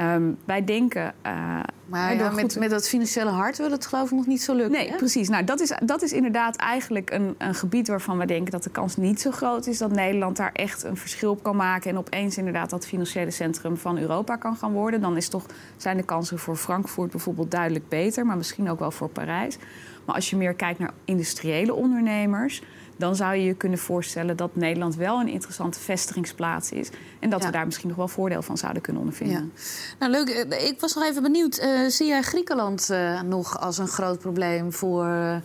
Um, 0.01 0.39
wij 0.45 0.65
denken. 0.65 1.15
Uh, 1.27 1.61
maar 1.87 2.17
ja, 2.17 2.31
met, 2.31 2.59
met 2.59 2.71
dat 2.71 2.89
financiële 2.89 3.31
hart 3.31 3.59
wil 3.59 3.71
het 3.71 3.87
geloof 3.87 4.11
ik 4.11 4.17
nog 4.17 4.27
niet 4.27 4.43
zo 4.43 4.55
lukken. 4.55 4.73
Nee, 4.73 4.97
precies. 4.97 5.29
Nou, 5.29 5.45
dat 5.45 5.61
is, 5.61 5.73
dat 5.85 6.03
is 6.03 6.13
inderdaad 6.13 6.57
eigenlijk 6.57 7.11
een, 7.11 7.35
een 7.39 7.55
gebied 7.55 7.89
waarvan 7.89 8.19
we 8.19 8.27
denken 8.27 8.53
dat 8.53 8.63
de 8.63 8.71
kans 8.71 8.97
niet 8.97 9.21
zo 9.21 9.31
groot 9.31 9.67
is 9.67 9.79
dat 9.79 9.93
Nederland 9.93 10.37
daar 10.37 10.53
echt 10.53 10.83
een 10.83 10.97
verschil 10.97 11.31
op 11.31 11.43
kan 11.43 11.57
maken. 11.57 11.91
En 11.91 11.99
opeens 11.99 12.39
inderdaad 12.39 12.71
dat 12.71 12.87
financiële 12.87 13.31
centrum 13.31 13.77
van 13.77 13.99
Europa 13.99 14.37
kan 14.37 14.57
gaan 14.57 14.73
worden. 14.73 15.01
Dan 15.01 15.17
is 15.17 15.29
toch, 15.29 15.47
zijn 15.77 15.97
de 15.97 16.03
kansen 16.03 16.39
voor 16.39 16.57
Frankfurt 16.57 17.11
bijvoorbeeld 17.11 17.51
duidelijk 17.51 17.89
beter, 17.89 18.27
maar 18.27 18.37
misschien 18.37 18.71
ook 18.71 18.79
wel 18.79 18.91
voor 18.91 19.09
Parijs. 19.09 19.59
Maar 20.05 20.15
als 20.15 20.31
je 20.31 20.37
meer 20.37 20.55
kijkt 20.55 20.79
naar 20.79 20.93
industriële 21.05 21.75
ondernemers 21.75 22.63
dan 22.97 23.17
zou 23.17 23.35
je 23.35 23.45
je 23.45 23.55
kunnen 23.55 23.79
voorstellen 23.79 24.37
dat 24.37 24.57
Nederland 24.57 24.97
wel 24.97 25.21
een 25.21 25.29
interessante 25.29 25.81
vestigingsplaats 25.81 26.73
is. 26.73 26.91
En 27.19 27.31
dat 27.31 27.45
we 27.45 27.51
daar 27.51 27.65
misschien 27.65 27.89
nog 27.89 27.97
wel 27.97 28.09
voordeel 28.09 28.43
van 28.43 28.59
zouden 28.59 28.83
kunnen 28.83 29.03
ondervinden. 29.03 29.53
Ja. 29.55 29.63
Nou, 29.99 30.13
leuk. 30.13 30.29
Eh, 30.29 30.67
ik 30.67 30.81
was 30.81 30.95
nog 30.95 31.05
even 31.05 31.23
benieuwd. 31.23 31.63
Uh, 31.63 31.89
zie 31.89 32.07
jij 32.07 32.23
Griekenland 32.23 32.89
uh, 32.91 33.23
nog 33.23 33.61
als 33.61 33.79
een 33.79 33.89
groot 33.89 34.19
probleem 34.19 34.73
voor 34.73 35.05
uh, 35.05 35.37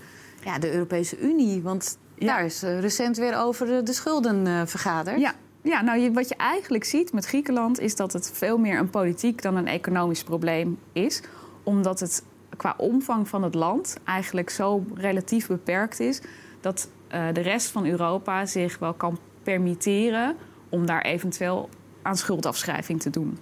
ja, 0.43 0.59
de 0.59 0.71
Europese 0.73 1.19
Unie? 1.19 1.61
Want 1.61 1.97
ja. 2.15 2.27
daar 2.27 2.45
is 2.45 2.61
recent 2.61 3.17
weer 3.17 3.37
over 3.37 3.85
de 3.85 3.93
schulden 3.93 4.67
vergaderd. 4.67 5.19
Ja. 5.19 5.33
Ja, 5.61 5.81
nou, 5.81 5.99
je, 5.99 6.11
wat 6.11 6.29
je 6.29 6.35
eigenlijk 6.35 6.83
ziet 6.83 7.13
met 7.13 7.25
Griekenland 7.25 7.79
is 7.79 7.95
dat 7.95 8.13
het 8.13 8.31
veel 8.33 8.57
meer 8.57 8.79
een 8.79 8.89
politiek 8.89 9.41
dan 9.41 9.55
een 9.55 9.67
economisch 9.67 10.23
probleem 10.23 10.79
is. 10.93 11.21
Omdat 11.63 11.99
het 11.99 12.23
qua 12.57 12.73
omvang 12.77 13.27
van 13.27 13.43
het 13.43 13.53
land 13.53 13.97
eigenlijk 14.03 14.49
zo 14.49 14.83
relatief 14.93 15.47
beperkt 15.47 15.99
is 15.99 16.21
dat 16.61 16.89
uh, 17.13 17.27
de 17.33 17.41
rest 17.41 17.67
van 17.67 17.85
Europa 17.85 18.45
zich 18.45 18.79
wel 18.79 18.93
kan 18.93 19.19
permitteren 19.43 20.35
om 20.69 20.85
daar 20.85 21.01
eventueel 21.01 21.69
aan 22.01 22.17
schuldafschrijving 22.17 23.01
te 23.01 23.09
doen. 23.09 23.37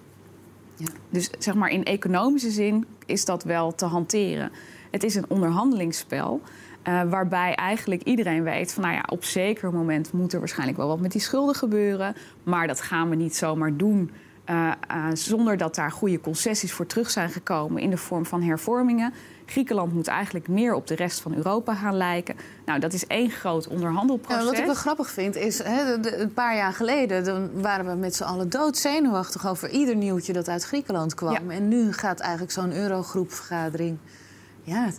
Ja. 0.75 0.87
Dus 1.09 1.29
zeg 1.39 1.53
maar 1.53 1.69
in 1.69 1.83
economische 1.83 2.51
zin 2.51 2.85
is 3.05 3.25
dat 3.25 3.43
wel 3.43 3.75
te 3.75 3.85
hanteren. 3.85 4.51
Het 4.91 5.03
is 5.03 5.15
een 5.15 5.29
onderhandelingsspel. 5.29 6.41
Uh, 6.87 7.09
waarbij 7.09 7.55
eigenlijk 7.55 8.03
iedereen 8.03 8.43
weet 8.43 8.73
van, 8.73 8.83
nou 8.83 8.95
ja, 8.95 9.03
op 9.09 9.23
zeker 9.23 9.73
moment 9.73 10.13
moet 10.13 10.33
er 10.33 10.39
waarschijnlijk 10.39 10.77
wel 10.77 10.87
wat 10.87 10.99
met 10.99 11.11
die 11.11 11.21
schulden 11.21 11.55
gebeuren. 11.55 12.15
Maar 12.43 12.67
dat 12.67 12.81
gaan 12.81 13.09
we 13.09 13.15
niet 13.15 13.35
zomaar 13.35 13.77
doen 13.77 14.11
uh, 14.49 14.71
uh, 14.91 15.07
zonder 15.13 15.57
dat 15.57 15.75
daar 15.75 15.91
goede 15.91 16.19
concessies 16.19 16.73
voor 16.73 16.85
terug 16.85 17.09
zijn 17.09 17.29
gekomen 17.29 17.81
in 17.81 17.89
de 17.89 17.97
vorm 17.97 18.25
van 18.25 18.41
hervormingen. 18.41 19.13
Griekenland 19.45 19.93
moet 19.93 20.07
eigenlijk 20.07 20.47
meer 20.47 20.73
op 20.73 20.87
de 20.87 20.95
rest 20.95 21.19
van 21.19 21.35
Europa 21.35 21.75
gaan 21.75 21.97
lijken. 21.97 22.35
Nou, 22.65 22.79
dat 22.79 22.93
is 22.93 23.07
één 23.07 23.29
groot 23.29 23.67
onderhandelproces. 23.67 24.43
Ja, 24.43 24.49
wat 24.49 24.59
ik 24.59 24.65
wel 24.65 24.73
grappig 24.73 25.09
vind 25.09 25.35
is, 25.35 25.63
hè, 25.63 25.93
een 26.21 26.33
paar 26.33 26.55
jaar 26.55 26.73
geleden 26.73 27.23
dan 27.23 27.61
waren 27.61 27.85
we 27.85 27.95
met 27.95 28.15
z'n 28.15 28.23
allen 28.23 28.49
doodzenuwachtig 28.49 29.47
over 29.47 29.69
ieder 29.69 29.95
nieuwtje 29.95 30.33
dat 30.33 30.47
uit 30.47 30.63
Griekenland 30.63 31.13
kwam. 31.13 31.49
En 31.49 31.67
nu 31.67 31.93
gaat 31.93 32.19
eigenlijk 32.19 32.51
zo'n 32.51 32.73
eurogroepvergadering. 32.73 33.97
Ja, 34.63 34.89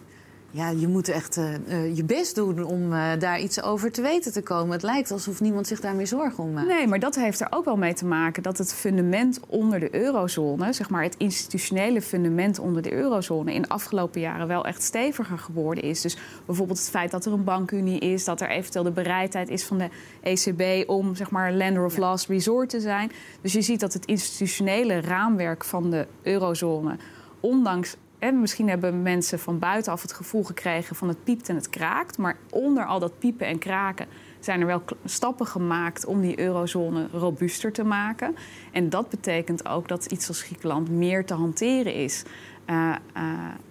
ja, 0.50 0.69
je 0.69 0.88
moet 0.88 1.09
echt 1.09 1.37
uh, 1.37 1.45
uh, 1.69 1.97
je 1.97 2.05
best 2.05 2.35
doen 2.35 2.62
om 2.62 2.93
uh, 2.93 3.11
daar 3.19 3.40
iets 3.40 3.62
over 3.62 3.93
te 3.93 4.02
weten 4.02 4.33
te 4.33 4.43
komen. 4.43 4.73
Het 4.73 4.83
lijkt 4.83 5.11
alsof 5.11 5.40
niemand 5.40 5.67
zich 5.67 5.81
daar 5.81 5.95
meer 5.95 6.07
zorgen 6.07 6.45
om 6.45 6.52
maakt. 6.52 6.67
Nee, 6.67 6.87
maar 6.87 6.99
dat 6.99 7.14
heeft 7.14 7.40
er 7.40 7.47
ook 7.50 7.64
wel 7.64 7.76
mee 7.76 7.95
te 7.95 8.05
maken 8.05 8.43
dat 8.43 8.59
het 8.59 8.75
fundament 8.75 9.40
onder 9.47 9.81
de 9.81 9.95
eurozone, 9.95 10.73
zeg 10.73 10.90
maar 10.90 11.02
het 11.02 11.14
institutionele 11.19 12.02
fundament 12.02 12.59
onder 12.59 12.83
de 12.83 12.93
eurozone, 12.93 13.55
in 13.55 13.62
de 13.62 13.69
afgelopen 13.69 14.21
jaren 14.21 14.47
wel 14.47 14.64
echt 14.64 14.83
steviger 14.83 15.38
geworden 15.38 15.85
is. 15.85 16.00
Dus 16.00 16.17
bijvoorbeeld 16.47 16.78
het 16.78 16.90
feit 16.90 17.11
dat 17.11 17.25
er 17.25 17.33
een 17.33 17.45
bankunie 17.45 18.00
is, 18.00 18.25
dat 18.25 18.40
er 18.40 18.49
eventueel 18.50 18.85
de 18.85 18.90
bereidheid 18.90 19.49
is 19.49 19.64
van 19.64 19.78
de 19.78 19.88
ECB 20.23 20.88
om 20.88 21.14
zeg 21.14 21.31
maar 21.31 21.52
lender 21.52 21.85
of 21.85 21.97
last 21.97 22.28
resort 22.28 22.69
te 22.69 22.81
zijn. 22.81 23.11
Dus 23.40 23.52
je 23.52 23.62
ziet 23.62 23.81
dat 23.81 23.93
het 23.93 24.07
institutionele 24.07 25.00
raamwerk 25.00 25.64
van 25.64 25.90
de 25.90 26.07
eurozone, 26.23 26.97
ondanks 27.40 27.97
en 28.18 28.40
misschien 28.40 28.68
hebben 28.68 29.02
mensen 29.02 29.38
van 29.38 29.58
buitenaf 29.58 30.02
het 30.02 30.12
gevoel 30.12 30.44
gekregen 30.44 30.96
van 30.96 31.08
het 31.08 31.25
piept 31.25 31.48
en 31.48 31.54
het 31.54 31.70
kraakt. 31.70 32.18
Maar 32.18 32.37
onder 32.50 32.84
al 32.84 32.98
dat 32.98 33.18
piepen 33.18 33.46
en 33.46 33.58
kraken 33.58 34.06
zijn 34.40 34.60
er 34.60 34.66
wel 34.66 34.82
stappen 35.04 35.46
gemaakt 35.46 36.06
om 36.06 36.20
die 36.20 36.40
eurozone 36.40 37.08
robuuster 37.12 37.72
te 37.72 37.84
maken. 37.84 38.34
En 38.72 38.90
dat 38.90 39.08
betekent 39.08 39.68
ook 39.68 39.88
dat 39.88 40.06
iets 40.06 40.28
als 40.28 40.42
Griekenland 40.42 40.90
meer 40.90 41.25
te 41.25 41.34
hanteren 41.34 41.94
is. 41.94 42.22
Uh, 42.66 42.94
uh, 43.16 43.22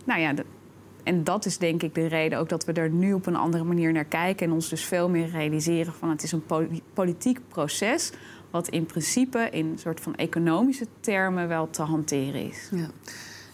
nou 0.05 0.19
ja, 0.19 0.33
en 1.03 1.23
dat 1.23 1.45
is 1.45 1.57
denk 1.57 1.83
ik 1.83 1.95
de 1.95 2.07
reden 2.07 2.39
ook 2.39 2.49
dat 2.49 2.65
we 2.65 2.73
er 2.73 2.89
nu 2.89 3.13
op 3.13 3.25
een 3.25 3.35
andere 3.35 3.63
manier 3.63 3.91
naar 3.91 4.05
kijken. 4.05 4.47
En 4.47 4.53
ons 4.53 4.69
dus 4.69 4.83
veel 4.83 5.09
meer 5.09 5.29
realiseren 5.29 5.93
van 5.93 6.09
het 6.09 6.23
is 6.23 6.31
een 6.31 6.43
politiek 6.93 7.39
proces. 7.47 8.11
Wat 8.49 8.67
in 8.67 8.85
principe 8.85 9.49
in 9.51 9.65
een 9.65 9.79
soort 9.79 9.99
van 9.99 10.15
economische 10.15 10.87
termen 10.99 11.47
wel 11.47 11.69
te 11.69 11.81
hanteren 11.81 12.47
is. 12.47 12.69
Ja. 12.71 12.89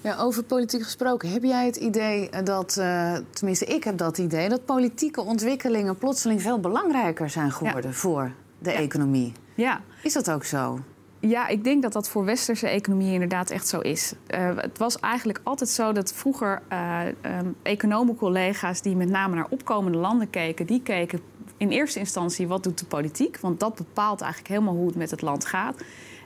Ja, 0.04 0.18
over 0.18 0.44
politiek 0.44 0.84
gesproken. 0.84 1.30
Heb 1.30 1.44
jij 1.44 1.66
het 1.66 1.76
idee 1.76 2.30
dat, 2.44 2.76
uh, 2.80 3.18
tenminste 3.30 3.66
ik 3.66 3.84
heb 3.84 3.98
dat 3.98 4.18
idee, 4.18 4.50
dat 4.50 4.66
politieke 4.66 5.22
ontwikkelingen 5.22 5.98
plotseling 5.98 6.42
veel 6.42 6.60
belangrijker 6.60 7.30
zijn 7.30 7.52
geworden 7.52 7.94
voor 7.94 8.32
de 8.60 8.72
economie? 8.72 9.34
Ja. 9.56 9.82
Is 10.02 10.14
dat 10.14 10.32
ook 10.32 10.44
zo? 10.44 10.80
Ja, 11.20 11.48
ik 11.48 11.64
denk 11.64 11.82
dat 11.82 11.94
dat 11.94 12.10
voor 12.10 12.26
westerse 12.26 12.68
economie 12.68 13.14
inderdaad 13.14 13.50
echt 13.50 13.68
zo 13.68 13.80
is. 13.80 14.14
Uh, 14.28 14.50
het 14.56 14.78
was 14.78 15.00
eigenlijk 15.00 15.40
altijd 15.44 15.70
zo 15.70 15.92
dat 15.92 16.14
vroeger 16.14 16.62
uh, 16.72 17.00
um, 17.40 17.56
economencollega's 17.62 18.82
die 18.82 18.96
met 18.96 19.10
name 19.10 19.36
naar 19.36 19.48
opkomende 19.50 19.98
landen 19.98 20.30
keken, 20.30 20.66
die 20.66 20.82
keken 20.82 21.20
in 21.58 21.70
eerste 21.70 22.00
instantie 22.00 22.48
wat 22.48 22.64
doet 22.64 22.80
de 22.80 22.86
politiek, 22.86 23.40
want 23.40 23.60
dat 23.60 23.76
bepaalt 23.76 24.22
eigenlijk 24.22 24.54
helemaal 24.54 24.76
hoe 24.76 24.88
het 24.88 24.96
met 24.96 25.12
het 25.12 25.22
land 25.22 25.46
gaat. 25.46 25.82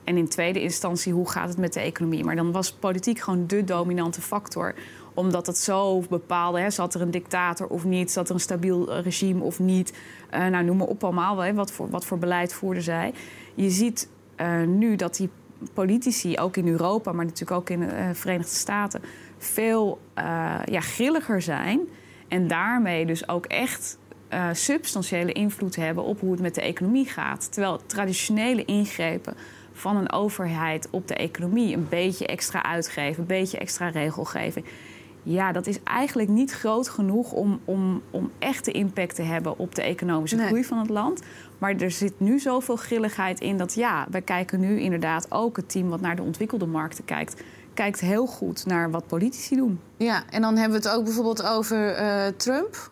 En 0.08 0.16
in 0.16 0.28
tweede 0.28 0.62
instantie, 0.62 1.12
hoe 1.12 1.30
gaat 1.30 1.48
het 1.48 1.58
met 1.58 1.72
de 1.72 1.80
economie? 1.80 2.24
Maar 2.24 2.36
dan 2.36 2.52
was 2.52 2.72
politiek 2.72 3.18
gewoon 3.18 3.46
de 3.46 3.64
dominante 3.64 4.20
factor 4.20 4.74
omdat 5.14 5.46
het 5.46 5.58
zo 5.58 6.02
bepaalde, 6.08 6.60
hè, 6.60 6.70
zat 6.70 6.94
er 6.94 7.00
een 7.00 7.10
dictator 7.10 7.66
of 7.66 7.84
niet, 7.84 8.10
zat 8.10 8.28
er 8.28 8.34
een 8.34 8.40
stabiel 8.40 9.00
regime 9.00 9.42
of 9.42 9.58
niet. 9.58 9.92
Uh, 10.34 10.46
nou, 10.46 10.64
noem 10.64 10.76
maar 10.76 10.86
op 10.86 11.04
allemaal, 11.04 11.38
hè, 11.38 11.54
wat, 11.54 11.72
voor, 11.72 11.90
wat 11.90 12.04
voor 12.04 12.18
beleid 12.18 12.52
voerden 12.52 12.82
zij. 12.82 13.12
Je 13.54 13.70
ziet 13.70 14.08
uh, 14.36 14.62
nu 14.62 14.96
dat 14.96 15.16
die 15.16 15.28
politici, 15.74 16.38
ook 16.38 16.56
in 16.56 16.68
Europa, 16.68 17.12
maar 17.12 17.24
natuurlijk 17.24 17.60
ook 17.60 17.70
in 17.70 17.80
de 17.80 17.86
uh, 17.86 18.08
Verenigde 18.12 18.54
Staten, 18.54 19.00
veel 19.38 20.00
ja, 20.64 20.80
grilliger 20.80 21.42
zijn. 21.42 21.80
En 22.28 22.48
daarmee 22.48 23.06
dus 23.06 23.28
ook 23.28 23.46
echt 23.46 23.98
substantiële 24.52 25.32
invloed 25.32 25.76
hebben 25.76 26.04
op 26.04 26.20
hoe 26.20 26.30
het 26.30 26.40
met 26.40 26.54
de 26.54 26.62
economie 26.62 27.06
gaat. 27.06 27.52
Terwijl 27.52 27.80
traditionele 27.86 28.64
ingrepen 28.64 29.34
van 29.78 29.96
een 29.96 30.12
overheid 30.12 30.88
op 30.90 31.08
de 31.08 31.14
economie. 31.14 31.76
Een 31.76 31.86
beetje 31.88 32.26
extra 32.26 32.62
uitgeven, 32.62 33.20
een 33.20 33.26
beetje 33.26 33.58
extra 33.58 33.88
regelgeving. 33.88 34.66
ja, 35.22 35.52
dat 35.52 35.66
is 35.66 35.82
eigenlijk 35.82 36.28
niet 36.28 36.52
groot 36.52 36.88
genoeg 36.88 37.32
om, 37.32 37.60
om, 37.64 38.02
om 38.10 38.30
echte 38.38 38.72
impact 38.72 39.14
te 39.14 39.22
hebben 39.22 39.58
op 39.58 39.74
de 39.74 39.82
economische 39.82 40.38
groei 40.38 40.64
van 40.64 40.78
het 40.78 40.88
land. 40.88 41.22
Maar 41.58 41.76
er 41.76 41.90
zit 41.90 42.20
nu 42.20 42.38
zoveel 42.38 42.76
grilligheid 42.76 43.40
in 43.40 43.56
dat 43.56 43.74
ja, 43.74 44.06
wij 44.10 44.22
kijken 44.22 44.60
nu 44.60 44.80
inderdaad 44.80 45.26
ook 45.32 45.56
het 45.56 45.70
team 45.70 45.88
wat 45.88 46.00
naar 46.00 46.16
de 46.16 46.22
ontwikkelde 46.22 46.66
markten 46.66 47.04
kijkt. 47.04 47.42
Kijkt 47.74 48.00
heel 48.00 48.26
goed 48.26 48.66
naar 48.66 48.90
wat 48.90 49.06
politici 49.06 49.56
doen. 49.56 49.80
Ja, 49.96 50.22
en 50.30 50.40
dan 50.40 50.56
hebben 50.56 50.82
we 50.82 50.88
het 50.88 50.96
ook 50.96 51.04
bijvoorbeeld 51.04 51.42
over 51.42 52.00
uh, 52.00 52.26
Trump. 52.36 52.90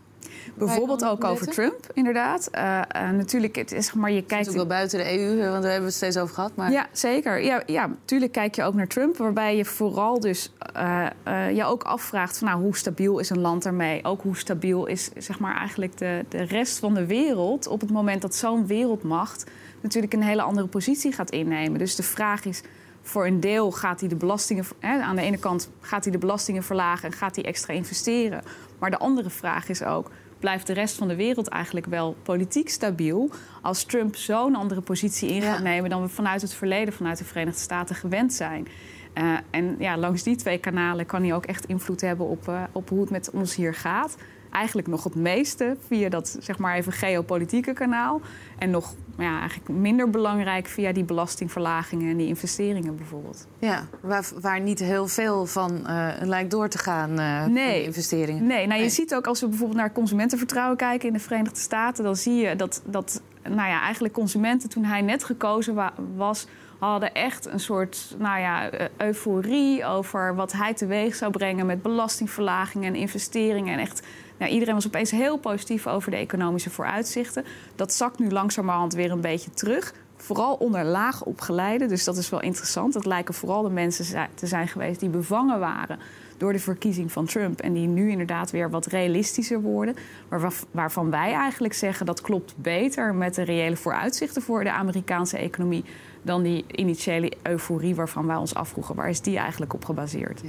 Bijvoorbeeld 0.54 1.04
ook 1.04 1.24
over 1.24 1.46
Trump, 1.46 1.86
inderdaad. 1.92 2.48
Uh, 2.54 2.80
uh, 2.96 3.10
natuurlijk, 3.10 3.56
het 3.56 3.72
is 3.72 3.92
maar 3.92 4.10
je 4.10 4.22
kijkt. 4.22 4.48
ook 4.48 4.54
wel 4.54 4.66
buiten 4.66 4.98
de 4.98 5.18
EU, 5.18 5.36
want 5.36 5.40
daar 5.40 5.52
hebben 5.52 5.80
we 5.80 5.84
het 5.84 5.94
steeds 5.94 6.16
over 6.16 6.34
gehad. 6.34 6.52
Maar... 6.54 6.72
Ja, 6.72 6.86
zeker. 6.92 7.42
Ja, 7.42 7.62
ja, 7.66 7.86
natuurlijk 7.86 8.32
kijk 8.32 8.54
je 8.54 8.62
ook 8.62 8.74
naar 8.74 8.86
Trump, 8.86 9.16
waarbij 9.16 9.56
je 9.56 9.64
vooral 9.64 10.20
dus 10.20 10.52
uh, 10.76 11.06
je 11.54 11.64
ook 11.64 11.82
afvraagt 11.82 12.38
van 12.38 12.48
nou, 12.48 12.60
hoe 12.60 12.76
stabiel 12.76 13.18
is 13.18 13.30
een 13.30 13.40
land 13.40 13.62
daarmee? 13.62 14.04
Ook 14.04 14.22
hoe 14.22 14.36
stabiel 14.36 14.86
is 14.86 15.10
zeg 15.16 15.38
maar 15.38 15.56
eigenlijk 15.56 15.98
de, 15.98 16.24
de 16.28 16.42
rest 16.42 16.78
van 16.78 16.94
de 16.94 17.06
wereld 17.06 17.66
op 17.66 17.80
het 17.80 17.90
moment 17.90 18.22
dat 18.22 18.34
zo'n 18.34 18.66
wereldmacht 18.66 19.44
natuurlijk 19.80 20.12
een 20.12 20.22
hele 20.22 20.42
andere 20.42 20.66
positie 20.66 21.12
gaat 21.12 21.30
innemen. 21.30 21.78
Dus 21.78 21.96
de 21.96 22.02
vraag 22.02 22.44
is 22.44 22.62
voor 23.02 23.26
een 23.26 23.40
deel 23.40 23.70
gaat 23.70 24.00
hij 24.00 24.08
de 24.08 24.16
belastingen. 24.16 24.64
Hè, 24.78 25.00
aan 25.00 25.16
de 25.16 25.22
ene 25.22 25.38
kant 25.38 25.70
gaat 25.80 26.04
hij 26.04 26.12
de 26.12 26.18
belastingen 26.18 26.62
verlagen 26.62 27.10
en 27.10 27.16
gaat 27.16 27.36
hij 27.36 27.44
extra 27.44 27.72
investeren. 27.72 28.42
Maar 28.78 28.90
de 28.90 28.98
andere 28.98 29.30
vraag 29.30 29.68
is 29.68 29.82
ook 29.82 30.10
blijft 30.38 30.66
de 30.66 30.72
rest 30.72 30.96
van 30.96 31.08
de 31.08 31.16
wereld 31.16 31.48
eigenlijk 31.48 31.86
wel 31.86 32.16
politiek 32.22 32.68
stabiel. 32.68 33.30
Als 33.62 33.84
Trump 33.84 34.16
zo'n 34.16 34.54
andere 34.54 34.80
positie 34.80 35.28
in 35.28 35.42
gaat 35.42 35.62
nemen 35.62 35.90
dan 35.90 36.02
we 36.02 36.08
vanuit 36.08 36.42
het 36.42 36.54
verleden, 36.54 36.94
vanuit 36.94 37.18
de 37.18 37.24
Verenigde 37.24 37.60
Staten 37.60 37.96
gewend 37.96 38.32
zijn. 38.32 38.68
Uh, 39.14 39.36
en 39.50 39.76
ja, 39.78 39.98
langs 39.98 40.22
die 40.22 40.36
twee 40.36 40.58
kanalen 40.58 41.06
kan 41.06 41.22
hij 41.22 41.34
ook 41.34 41.46
echt 41.46 41.64
invloed 41.64 42.00
hebben 42.00 42.26
op, 42.26 42.48
uh, 42.48 42.62
op 42.72 42.88
hoe 42.88 43.00
het 43.00 43.10
met 43.10 43.30
ons 43.30 43.54
hier 43.54 43.74
gaat 43.74 44.16
eigenlijk 44.50 44.88
nog 44.88 45.04
het 45.04 45.14
meeste 45.14 45.76
via 45.86 46.08
dat 46.08 46.36
zeg 46.40 46.58
maar 46.58 46.76
even 46.76 46.92
geopolitieke 46.92 47.72
kanaal. 47.72 48.20
En 48.58 48.70
nog 48.70 48.94
ja, 49.18 49.38
eigenlijk 49.38 49.68
minder 49.68 50.10
belangrijk 50.10 50.66
via 50.66 50.92
die 50.92 51.04
belastingverlagingen 51.04 52.10
en 52.10 52.16
die 52.16 52.26
investeringen 52.26 52.96
bijvoorbeeld. 52.96 53.46
Ja, 53.58 53.86
waar, 54.00 54.28
waar 54.40 54.60
niet 54.60 54.78
heel 54.78 55.08
veel 55.08 55.46
van 55.46 55.80
uh, 55.86 56.08
lijkt 56.20 56.50
door 56.50 56.68
te 56.68 56.78
gaan, 56.78 57.20
uh, 57.20 57.46
nee. 57.46 57.84
investeringen. 57.84 58.46
Nee, 58.46 58.66
nou, 58.66 58.82
je 58.82 58.88
ziet 58.88 59.14
ook 59.14 59.26
als 59.26 59.40
we 59.40 59.48
bijvoorbeeld 59.48 59.78
naar 59.78 59.92
consumentenvertrouwen 59.92 60.76
kijken 60.76 61.08
in 61.08 61.14
de 61.14 61.20
Verenigde 61.20 61.60
Staten, 61.60 62.04
dan 62.04 62.16
zie 62.16 62.34
je 62.34 62.56
dat, 62.56 62.82
dat 62.84 63.22
nou 63.48 63.68
ja, 63.68 63.80
eigenlijk 63.80 64.14
consumenten 64.14 64.68
toen 64.68 64.84
hij 64.84 65.00
net 65.00 65.24
gekozen 65.24 65.92
was 66.16 66.46
hadden 66.78 67.14
echt 67.14 67.46
een 67.46 67.60
soort 67.60 68.14
nou 68.18 68.40
ja, 68.40 68.72
e-, 68.72 68.88
euforie 68.96 69.84
over 69.84 70.34
wat 70.34 70.52
hij 70.52 70.74
teweeg 70.74 71.14
zou 71.14 71.30
brengen 71.30 71.66
met 71.66 71.82
belastingverlagingen 71.82 72.94
en 72.94 73.00
investeringen. 73.00 73.72
En 73.72 73.78
echt 73.78 74.02
nou, 74.38 74.50
iedereen 74.50 74.74
was 74.74 74.86
opeens 74.86 75.10
heel 75.10 75.36
positief 75.36 75.86
over 75.86 76.10
de 76.10 76.16
economische 76.16 76.70
vooruitzichten. 76.70 77.44
Dat 77.74 77.92
zakt 77.92 78.18
nu 78.18 78.30
langzamerhand 78.30 78.94
weer 78.94 79.10
een 79.10 79.20
beetje 79.20 79.50
terug. 79.50 79.94
Vooral 80.16 80.54
onder 80.54 80.84
laag 80.84 81.24
opgeleide. 81.24 81.86
Dus 81.86 82.04
dat 82.04 82.16
is 82.16 82.30
wel 82.30 82.40
interessant. 82.42 82.92
Dat 82.92 83.06
lijken 83.06 83.34
vooral 83.34 83.62
de 83.62 83.70
mensen 83.70 84.28
te 84.34 84.46
zijn 84.46 84.68
geweest 84.68 85.00
die 85.00 85.08
bevangen 85.08 85.58
waren 85.58 85.98
door 86.36 86.52
de 86.52 86.58
verkiezing 86.58 87.12
van 87.12 87.26
Trump. 87.26 87.60
En 87.60 87.72
die 87.72 87.86
nu 87.86 88.10
inderdaad 88.10 88.50
weer 88.50 88.70
wat 88.70 88.86
realistischer 88.86 89.60
worden. 89.60 89.96
Maar 90.28 90.52
waarvan 90.70 91.10
wij 91.10 91.32
eigenlijk 91.32 91.74
zeggen 91.74 92.06
dat 92.06 92.20
klopt 92.20 92.54
beter 92.56 93.14
met 93.14 93.34
de 93.34 93.42
reële 93.42 93.76
vooruitzichten 93.76 94.42
voor 94.42 94.64
de 94.64 94.72
Amerikaanse 94.72 95.38
economie 95.38 95.84
dan 96.26 96.42
die 96.42 96.64
initiële 96.68 97.32
euforie 97.42 97.94
waarvan 97.94 98.26
wij 98.26 98.36
ons 98.36 98.54
afvroegen. 98.54 98.94
Waar 98.94 99.08
is 99.08 99.20
die 99.20 99.38
eigenlijk 99.38 99.74
op 99.74 99.84
gebaseerd? 99.84 100.40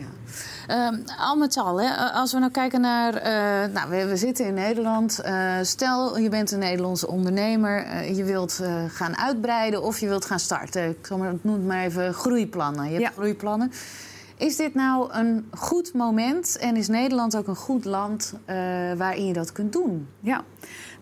Ja. 0.67 0.87
Um, 0.87 1.03
al 1.17 1.35
met 1.35 1.57
al, 1.57 1.81
hè, 1.81 1.95
als 1.95 2.33
we 2.33 2.39
nou 2.39 2.51
kijken 2.51 2.81
naar... 2.81 3.15
Uh, 3.15 3.73
nou, 3.73 3.89
we, 3.89 4.07
we, 4.07 4.17
zitten 4.17 4.45
in 4.45 4.53
Nederland. 4.53 5.19
Uh, 5.25 5.53
stel, 5.61 6.17
je 6.17 6.29
bent 6.29 6.51
een 6.51 6.59
Nederlandse 6.59 7.07
ondernemer. 7.07 7.85
Uh, 7.85 8.17
je 8.17 8.23
wilt 8.23 8.61
gaan 8.87 9.17
uitbreiden 9.17 9.83
of 9.83 9.99
je 9.99 10.07
wilt 10.07 10.25
gaan 10.25 10.39
starten. 10.39 10.89
Ik 10.89 11.09
noem 11.41 11.53
het 11.53 11.65
maar 11.65 11.83
even 11.83 12.13
groeiplannen. 12.13 12.85
Je 12.85 12.91
hebt 12.91 13.03
ja. 13.03 13.11
groeiplannen. 13.11 13.71
Is 14.37 14.55
dit 14.55 14.73
nou 14.73 15.13
een 15.13 15.47
goed 15.51 15.93
moment 15.93 16.57
en 16.57 16.75
is 16.75 16.87
Nederland 16.87 17.37
ook 17.37 17.47
een 17.47 17.55
goed 17.55 17.85
land 17.85 18.33
waarin 18.97 19.25
je 19.25 19.33
dat 19.33 19.51
kunt 19.51 19.73
doen? 19.73 20.07
Ja. 20.19 20.43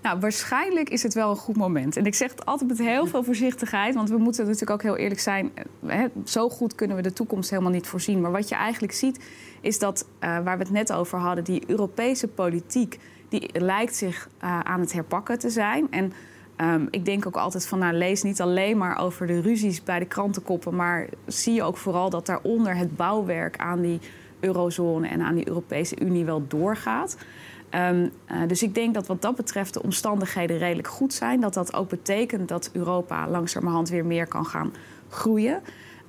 Nou, 0.05 0.19
waarschijnlijk 0.19 0.89
is 0.89 1.03
het 1.03 1.13
wel 1.13 1.29
een 1.29 1.35
goed 1.35 1.55
moment. 1.55 1.97
En 1.97 2.05
ik 2.05 2.15
zeg 2.15 2.29
het 2.31 2.45
altijd 2.45 2.69
met 2.69 2.77
heel 2.77 3.05
veel 3.05 3.23
voorzichtigheid, 3.23 3.95
want 3.95 4.09
we 4.09 4.17
moeten 4.17 4.43
natuurlijk 4.43 4.71
ook 4.71 4.81
heel 4.81 4.97
eerlijk 4.97 5.19
zijn. 5.19 5.51
Eh, 5.55 5.95
hè, 5.95 6.07
zo 6.25 6.49
goed 6.49 6.75
kunnen 6.75 6.95
we 6.95 7.01
de 7.01 7.13
toekomst 7.13 7.49
helemaal 7.49 7.71
niet 7.71 7.87
voorzien. 7.87 8.21
Maar 8.21 8.31
wat 8.31 8.49
je 8.49 8.55
eigenlijk 8.55 8.93
ziet, 8.93 9.19
is 9.61 9.79
dat 9.79 10.05
uh, 10.05 10.19
waar 10.19 10.57
we 10.57 10.63
het 10.63 10.71
net 10.71 10.93
over 10.93 11.19
hadden, 11.19 11.43
die 11.43 11.63
Europese 11.67 12.27
politiek, 12.27 12.99
die 13.29 13.49
lijkt 13.53 13.95
zich 13.95 14.29
aan 14.39 14.79
het 14.79 14.93
herpakken 14.93 15.39
te 15.39 15.49
zijn. 15.49 15.87
En 15.91 16.13
um, 16.57 16.87
ik 16.91 17.05
denk 17.05 17.25
ook 17.25 17.37
altijd 17.37 17.67
van, 17.67 17.79
nou, 17.79 17.93
lees 17.93 18.23
niet 18.23 18.41
alleen 18.41 18.77
maar 18.77 18.99
over 18.99 19.27
de 19.27 19.41
ruzies 19.41 19.83
bij 19.83 19.99
de 19.99 20.05
krantenkoppen, 20.05 20.75
maar 20.75 21.07
zie 21.25 21.53
je 21.53 21.63
ook 21.63 21.77
vooral 21.77 22.09
dat 22.09 22.25
daaronder 22.25 22.75
het 22.75 22.95
bouwwerk 22.95 23.57
aan 23.57 23.81
die 23.81 23.99
eurozone 24.39 25.07
en 25.07 25.21
aan 25.21 25.35
die 25.35 25.47
Europese 25.47 25.99
Unie 25.99 26.25
wel 26.25 26.43
doorgaat. 26.47 27.17
Um, 27.71 28.11
uh, 28.31 28.47
dus 28.47 28.63
ik 28.63 28.75
denk 28.75 28.93
dat 28.93 29.07
wat 29.07 29.21
dat 29.21 29.35
betreft 29.35 29.73
de 29.73 29.83
omstandigheden 29.83 30.57
redelijk 30.57 30.87
goed 30.87 31.13
zijn. 31.13 31.41
Dat 31.41 31.53
dat 31.53 31.73
ook 31.73 31.89
betekent 31.89 32.47
dat 32.47 32.69
Europa 32.73 33.29
langzamerhand 33.29 33.89
weer 33.89 34.05
meer 34.05 34.27
kan 34.27 34.45
gaan 34.45 34.73
groeien. 35.09 35.61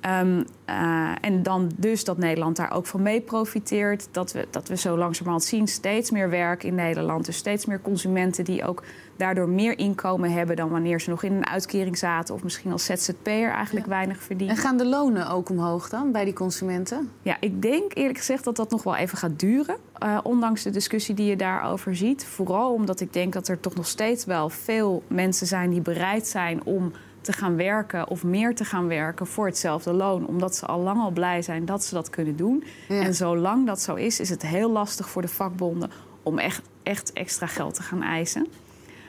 Um, 0.05 0.45
uh, 0.69 1.11
en 1.21 1.43
dan 1.43 1.71
dus 1.75 2.03
dat 2.03 2.17
Nederland 2.17 2.55
daar 2.55 2.71
ook 2.71 2.85
van 2.85 3.01
mee 3.01 3.21
profiteert. 3.21 4.07
Dat 4.11 4.31
we, 4.31 4.47
dat 4.51 4.67
we 4.67 4.77
zo 4.77 4.97
langzamerhand 4.97 5.43
zien 5.43 5.67
steeds 5.67 6.11
meer 6.11 6.29
werk 6.29 6.63
in 6.63 6.75
Nederland. 6.75 7.25
Dus 7.25 7.37
steeds 7.37 7.65
meer 7.65 7.81
consumenten 7.81 8.45
die 8.45 8.63
ook 8.63 8.83
daardoor 9.15 9.49
meer 9.49 9.77
inkomen 9.77 10.31
hebben 10.31 10.55
dan 10.55 10.69
wanneer 10.69 11.01
ze 11.01 11.09
nog 11.09 11.23
in 11.23 11.33
een 11.33 11.47
uitkering 11.47 11.97
zaten 11.97 12.35
of 12.35 12.43
misschien 12.43 12.71
als 12.71 12.85
ZZP'er 12.85 13.49
eigenlijk 13.51 13.85
weinig 13.85 14.23
verdienen. 14.23 14.55
En 14.55 14.61
gaan 14.61 14.77
de 14.77 14.85
lonen 14.85 15.29
ook 15.29 15.49
omhoog 15.49 15.89
dan 15.89 16.11
bij 16.11 16.23
die 16.23 16.33
consumenten? 16.33 17.11
Ja, 17.21 17.37
ik 17.39 17.61
denk 17.61 17.95
eerlijk 17.95 18.17
gezegd 18.17 18.43
dat 18.43 18.55
dat 18.55 18.69
nog 18.69 18.83
wel 18.83 18.95
even 18.95 19.17
gaat 19.17 19.39
duren. 19.39 19.75
Uh, 20.03 20.17
ondanks 20.23 20.63
de 20.63 20.69
discussie 20.69 21.15
die 21.15 21.25
je 21.25 21.35
daarover 21.35 21.95
ziet. 21.95 22.25
Vooral 22.25 22.73
omdat 22.73 22.99
ik 22.99 23.13
denk 23.13 23.33
dat 23.33 23.47
er 23.47 23.59
toch 23.59 23.75
nog 23.75 23.87
steeds 23.87 24.25
wel 24.25 24.49
veel 24.49 25.03
mensen 25.07 25.47
zijn 25.47 25.69
die 25.69 25.81
bereid 25.81 26.27
zijn 26.27 26.63
om 26.63 26.91
te 27.27 27.33
gaan 27.33 27.55
werken 27.55 28.07
of 28.07 28.23
meer 28.23 28.55
te 28.55 28.65
gaan 28.65 28.87
werken 28.87 29.27
voor 29.27 29.45
hetzelfde 29.45 29.93
loon. 29.93 30.27
Omdat 30.27 30.55
ze 30.55 30.65
al 30.65 30.79
lang 30.79 31.01
al 31.01 31.11
blij 31.11 31.41
zijn 31.41 31.65
dat 31.65 31.83
ze 31.83 31.93
dat 31.93 32.09
kunnen 32.09 32.35
doen. 32.35 32.63
Ja. 32.87 33.01
En 33.01 33.13
zolang 33.13 33.65
dat 33.65 33.81
zo 33.81 33.95
is, 33.95 34.19
is 34.19 34.29
het 34.29 34.41
heel 34.41 34.71
lastig 34.71 35.09
voor 35.09 35.21
de 35.21 35.27
vakbonden 35.27 35.91
om 36.23 36.39
echt, 36.39 36.61
echt 36.83 37.13
extra 37.13 37.47
geld 37.47 37.73
te 37.73 37.81
gaan 37.81 38.03
eisen. 38.03 38.47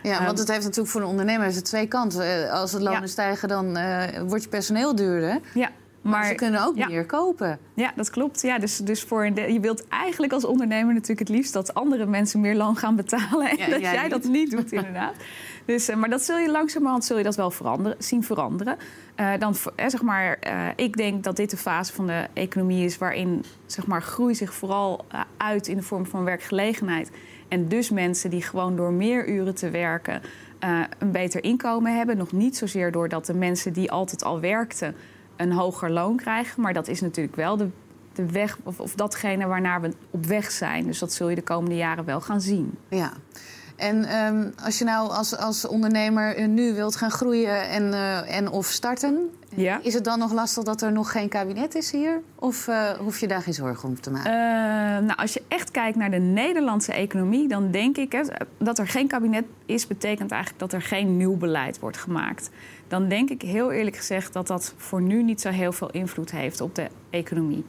Ja, 0.03 0.11
want 0.11 0.31
ehm, 0.31 0.39
het 0.39 0.49
heeft 0.49 0.65
natuurlijk 0.65 0.89
voor 0.89 1.01
de 1.01 1.07
ondernemer 1.07 1.47
het 1.47 1.65
twee 1.65 1.87
kanten. 1.87 2.45
Eh, 2.45 2.53
als 2.53 2.71
de 2.71 2.83
lonen 2.83 3.01
ja. 3.01 3.07
stijgen, 3.07 3.49
dan 3.49 3.79
uh, 3.79 4.03
wordt 4.27 4.43
je 4.43 4.49
personeel 4.49 4.95
duurder. 4.95 5.41
Ja. 5.55 5.71
Maar, 6.03 6.27
ze 6.27 6.35
kunnen 6.35 6.65
ook 6.67 6.77
ja. 6.77 6.89
meer 6.89 7.07
kopen. 7.07 7.59
Ja, 7.75 7.93
dat 7.97 8.11
klopt. 8.11 8.43
Ja, 8.43 8.59
dus, 8.59 8.77
dus 8.77 9.03
voor 9.03 9.25
je 9.27 9.61
wilt 9.61 9.89
eigenlijk 9.89 10.33
als 10.33 10.45
ondernemer 10.45 10.95
natuurlijk 10.95 11.29
het 11.29 11.29
liefst 11.29 11.53
dat 11.53 11.75
andere 11.75 12.07
mensen 12.07 12.41
meer 12.41 12.57
loon 12.57 12.77
gaan 12.77 12.97
betalen. 12.97 13.51
En 13.51 13.57
ja, 13.57 13.69
dat 13.69 13.81
jij 13.81 14.09
dat 14.09 14.25
niet 14.25 14.51
doet, 14.51 14.73
inderdaad. 14.73 15.15
Dus, 15.69 15.89
uh, 15.89 15.97
maar 15.97 16.11
dat 16.11 16.23
zul 16.23 16.39
je 16.39 16.51
langzamerhand 16.51 17.05
zul 17.05 17.17
je 17.19 17.25
dat 17.25 17.37
wel 17.37 17.51
veranderen, 17.51 17.97
zien 18.03 18.25
veranderen. 18.25 18.77
Uh, 19.17 19.31
dan, 19.39 19.55
eh, 19.77 19.89
zeg 19.89 20.03
maar, 20.03 20.39
uh, 20.47 20.69
ik 20.77 20.97
denk 20.97 21.25
dat 21.25 21.37
dit 21.37 21.51
de 21.51 21.57
fase 21.57 21.93
van 21.93 22.07
de 22.07 22.27
economie 22.33 22.85
is 22.85 22.99
waarin 22.99 23.45
zeg 23.67 23.87
maar, 23.87 24.03
groei 24.03 24.35
zich 24.35 24.55
vooral 24.55 25.05
uit 25.37 25.69
in 25.69 25.77
de 25.77 25.83
vorm 25.83 26.07
van 26.07 26.25
werkgelegenheid. 26.25 27.11
En 27.49 27.69
dus 27.69 27.91
mensen 27.91 28.31
die 28.31 28.43
gewoon 28.43 28.77
door 28.77 28.93
meer 28.93 29.29
uren 29.29 29.55
te 29.55 29.71
werken 29.71 30.23
een 30.99 31.13
beter 31.13 31.45
inkomen 31.45 31.97
hebben. 31.97 32.17
Nog 32.17 32.33
niet 32.33 32.57
zozeer 32.57 32.93
doordat 32.93 33.27
de 33.27 33.35
mensen 33.35 33.73
die 33.73 33.91
altijd 33.91 34.25
al 34.25 34.41
werkten 34.41 34.95
een 35.39 35.53
hoger 35.53 35.91
loon 35.91 36.17
krijgen. 36.17 36.63
Maar 36.63 36.73
dat 36.73 36.89
is 36.89 37.01
natuurlijk 37.01 37.37
wel 37.37 37.57
de, 37.57 37.69
de 38.13 38.27
weg, 38.27 38.59
of, 38.63 38.81
of 38.81 38.95
datgene 38.95 39.47
waarnaar 39.47 39.81
we 39.81 39.93
op 40.11 40.27
weg 40.27 40.51
zijn. 40.51 40.87
Dus 40.87 40.99
dat 40.99 41.13
zul 41.13 41.29
je 41.29 41.35
de 41.35 41.43
komende 41.43 41.77
jaren 41.77 42.05
wel 42.05 42.21
gaan 42.21 42.41
zien. 42.41 42.79
Ja. 42.89 43.13
En 43.79 44.27
um, 44.27 44.53
als 44.65 44.79
je 44.79 44.85
nou 44.85 45.11
als, 45.11 45.37
als 45.37 45.67
ondernemer 45.67 46.49
nu 46.49 46.75
wilt 46.75 46.97
gaan 46.97 47.11
groeien 47.11 47.69
en, 47.69 47.83
uh, 47.83 48.37
en 48.37 48.51
of 48.51 48.67
starten, 48.67 49.31
ja. 49.55 49.81
is 49.83 49.95
het 49.95 50.05
dan 50.05 50.19
nog 50.19 50.33
lastig 50.33 50.65
dat 50.65 50.83
er 50.83 50.93
nog 50.93 51.13
geen 51.13 51.29
kabinet 51.29 51.75
is 51.75 51.91
hier? 51.91 52.21
Of 52.35 52.67
uh, 52.67 52.91
hoef 52.91 53.19
je 53.19 53.29
daar 53.29 53.43
geen 53.43 53.55
zorgen 53.55 53.89
om 53.89 54.01
te 54.01 54.11
maken? 54.11 54.33
Uh, 54.33 55.07
nou, 55.07 55.17
als 55.17 55.33
je 55.33 55.43
echt 55.49 55.71
kijkt 55.71 55.97
naar 55.97 56.11
de 56.11 56.19
Nederlandse 56.19 56.93
economie, 56.93 57.49
dan 57.49 57.71
denk 57.71 57.97
ik 57.97 58.13
hè, 58.13 58.21
dat 58.59 58.79
er 58.79 58.89
geen 58.89 59.07
kabinet 59.07 59.45
is, 59.67 59.87
betekent 59.87 60.31
eigenlijk 60.31 60.61
dat 60.61 60.73
er 60.73 60.83
geen 60.83 61.17
nieuw 61.17 61.37
beleid 61.37 61.79
wordt 61.79 61.97
gemaakt. 61.97 62.51
Dan 62.89 63.09
denk 63.09 63.31
ik 63.31 63.43
heel 63.43 63.73
eerlijk 63.73 63.97
gezegd 63.97 64.33
dat 64.33 64.47
dat 64.47 64.75
voor 64.77 65.03
nu 65.03 65.23
niet 65.23 65.41
zo 65.41 65.51
heel 65.51 65.73
veel 65.73 65.91
invloed 65.91 66.31
heeft 66.31 66.61
op 66.61 66.75
de 66.75 66.87
economie. 67.11 67.65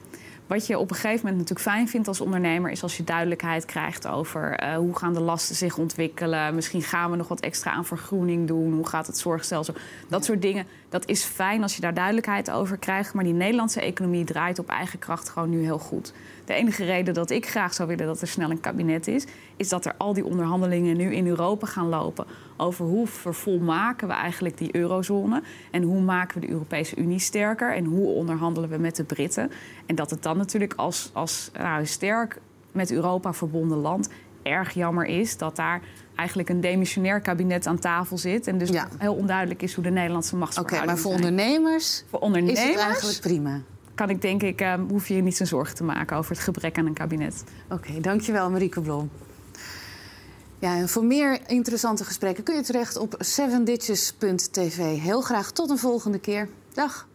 Wat 0.50 0.68
je 0.68 0.80
op 0.80 0.90
een 0.90 0.96
gegeven 0.96 1.26
moment 1.26 1.38
natuurlijk 1.38 1.70
fijn 1.70 1.90
vindt 1.90 2.08
als 2.08 2.22
ondernemer, 2.22 2.72
is 2.72 2.84
als 2.84 2.98
je 2.98 3.04
duidelijkheid 3.04 3.66
krijgt 3.66 4.08
over 4.08 4.64
uh, 4.64 4.76
hoe 4.76 4.98
gaan 4.98 5.14
de 5.14 5.20
lasten 5.20 5.56
zich 5.56 5.78
ontwikkelen. 5.78 6.56
Misschien 6.56 6.82
gaan 6.82 7.12
we 7.12 7.18
nog 7.18 7.28
wat 7.28 7.40
extra 7.40 7.72
aan 7.72 7.86
vergroening 7.86 8.48
doen. 8.48 8.74
Hoe 8.74 8.88
gaat 8.88 9.08
het 9.08 9.18
zorgstelsel? 9.18 9.74
Dat 10.08 10.26
soort 10.26 10.42
dingen. 10.42 10.66
Dat 10.90 11.08
is 11.08 11.24
fijn 11.24 11.62
als 11.62 11.76
je 11.76 11.82
daar 11.82 11.94
duidelijkheid 11.94 12.52
over 12.52 12.78
krijgt. 12.78 13.14
Maar 13.14 13.24
die 13.24 13.34
Nederlandse 13.34 13.82
economie 13.82 14.24
draait 14.24 14.60
op 14.60 14.70
eigen 14.70 15.00
kracht 15.00 15.30
gewoon 15.30 15.50
nu 15.50 15.64
heel 15.64 15.80
goed. 15.80 16.14
De 16.46 16.54
enige 16.54 16.84
reden 16.84 17.14
dat 17.14 17.30
ik 17.30 17.50
graag 17.50 17.74
zou 17.74 17.88
willen 17.88 18.06
dat 18.06 18.22
er 18.22 18.28
snel 18.28 18.50
een 18.50 18.60
kabinet 18.60 19.08
is, 19.08 19.26
is 19.56 19.70
dat 19.70 19.86
er 19.86 19.94
al 19.98 20.14
die 20.14 20.26
onderhandelingen 20.26 20.98
nu 20.98 21.14
in 21.14 21.28
Europa 21.28 21.68
gaan 21.68 21.90
lopen 21.90 22.26
over 22.58 22.86
hoe 22.86 23.08
vervolmaken 23.08 24.08
we 24.08 24.14
eigenlijk 24.14 24.58
die 24.58 24.76
eurozone 24.76 25.42
en 25.72 25.84
hoe 25.84 26.02
maken 26.02 26.40
we 26.40 26.48
de 26.48 26.54
Europese 26.54 26.96
Unie 26.96 27.20
sterker 27.20 27.76
en 27.76 27.86
hoe 27.86 28.08
onderhandelen 28.08 28.70
we 28.70 28.78
met 28.78 28.96
de 28.96 29.04
Britten. 29.04 29.52
En 29.86 29.96
dat 29.96 30.10
het 30.10 30.24
dan 30.24 30.38
natuurlijk 30.38 30.74
als, 30.76 31.10
als 31.14 31.52
nou, 31.54 31.86
sterk 31.86 32.40
met 32.72 32.92
Europa 32.92 33.34
verbonden 33.34 33.78
land 33.78 34.10
erg 34.44 34.74
jammer 34.74 35.06
is 35.06 35.38
dat 35.38 35.56
daar 35.56 35.82
eigenlijk 36.16 36.50
een 36.50 36.62
demissionair 36.62 37.22
kabinet 37.22 37.68
aan 37.68 37.80
tafel 37.80 38.18
zit. 38.18 38.48
En 38.48 38.58
dus 38.58 38.70
heel 38.98 39.14
onduidelijk 39.14 39.62
is 39.62 39.74
hoe 39.74 39.84
de 39.84 39.90
Nederlandse 39.90 40.36
machtsverhoudingen 40.36 40.94
Oké, 40.94 41.02
maar 41.02 41.12
voor 41.12 41.26
ondernemers, 41.26 42.04
voor 42.10 42.20
ondernemers 42.20 42.62
is 42.62 42.70
het 42.70 42.78
eigenlijk 42.78 43.20
prima 43.20 43.62
kan 44.00 44.10
ik 44.10 44.22
denk 44.22 44.44
ik, 44.44 44.62
um, 44.62 44.90
hoef 44.90 45.08
je 45.08 45.16
je 45.16 45.22
niet 45.22 45.38
zo'n 45.38 45.46
zorgen 45.46 45.76
te 45.76 45.84
maken 45.84 46.18
over 46.18 46.32
het 46.32 46.40
gebrek 46.40 46.78
aan 46.78 46.86
een 46.86 46.94
kabinet. 46.94 47.44
Oké, 47.70 48.00
dankjewel 48.02 48.50
Marieke 48.50 48.82
Blom. 48.82 49.10
Ja, 50.60 50.76
en 50.76 50.90
voor 50.90 51.04
meer 51.04 51.40
interessante 51.48 52.04
gesprekken 52.04 52.44
kun 52.44 52.56
je 52.56 52.62
terecht 52.62 52.98
op 52.98 53.16
sevenditches.tv. 53.18 55.00
Heel 55.00 55.22
graag 55.22 55.52
tot 55.52 55.70
een 55.70 55.78
volgende 55.78 56.20
keer. 56.20 56.50
Dag. 56.74 57.08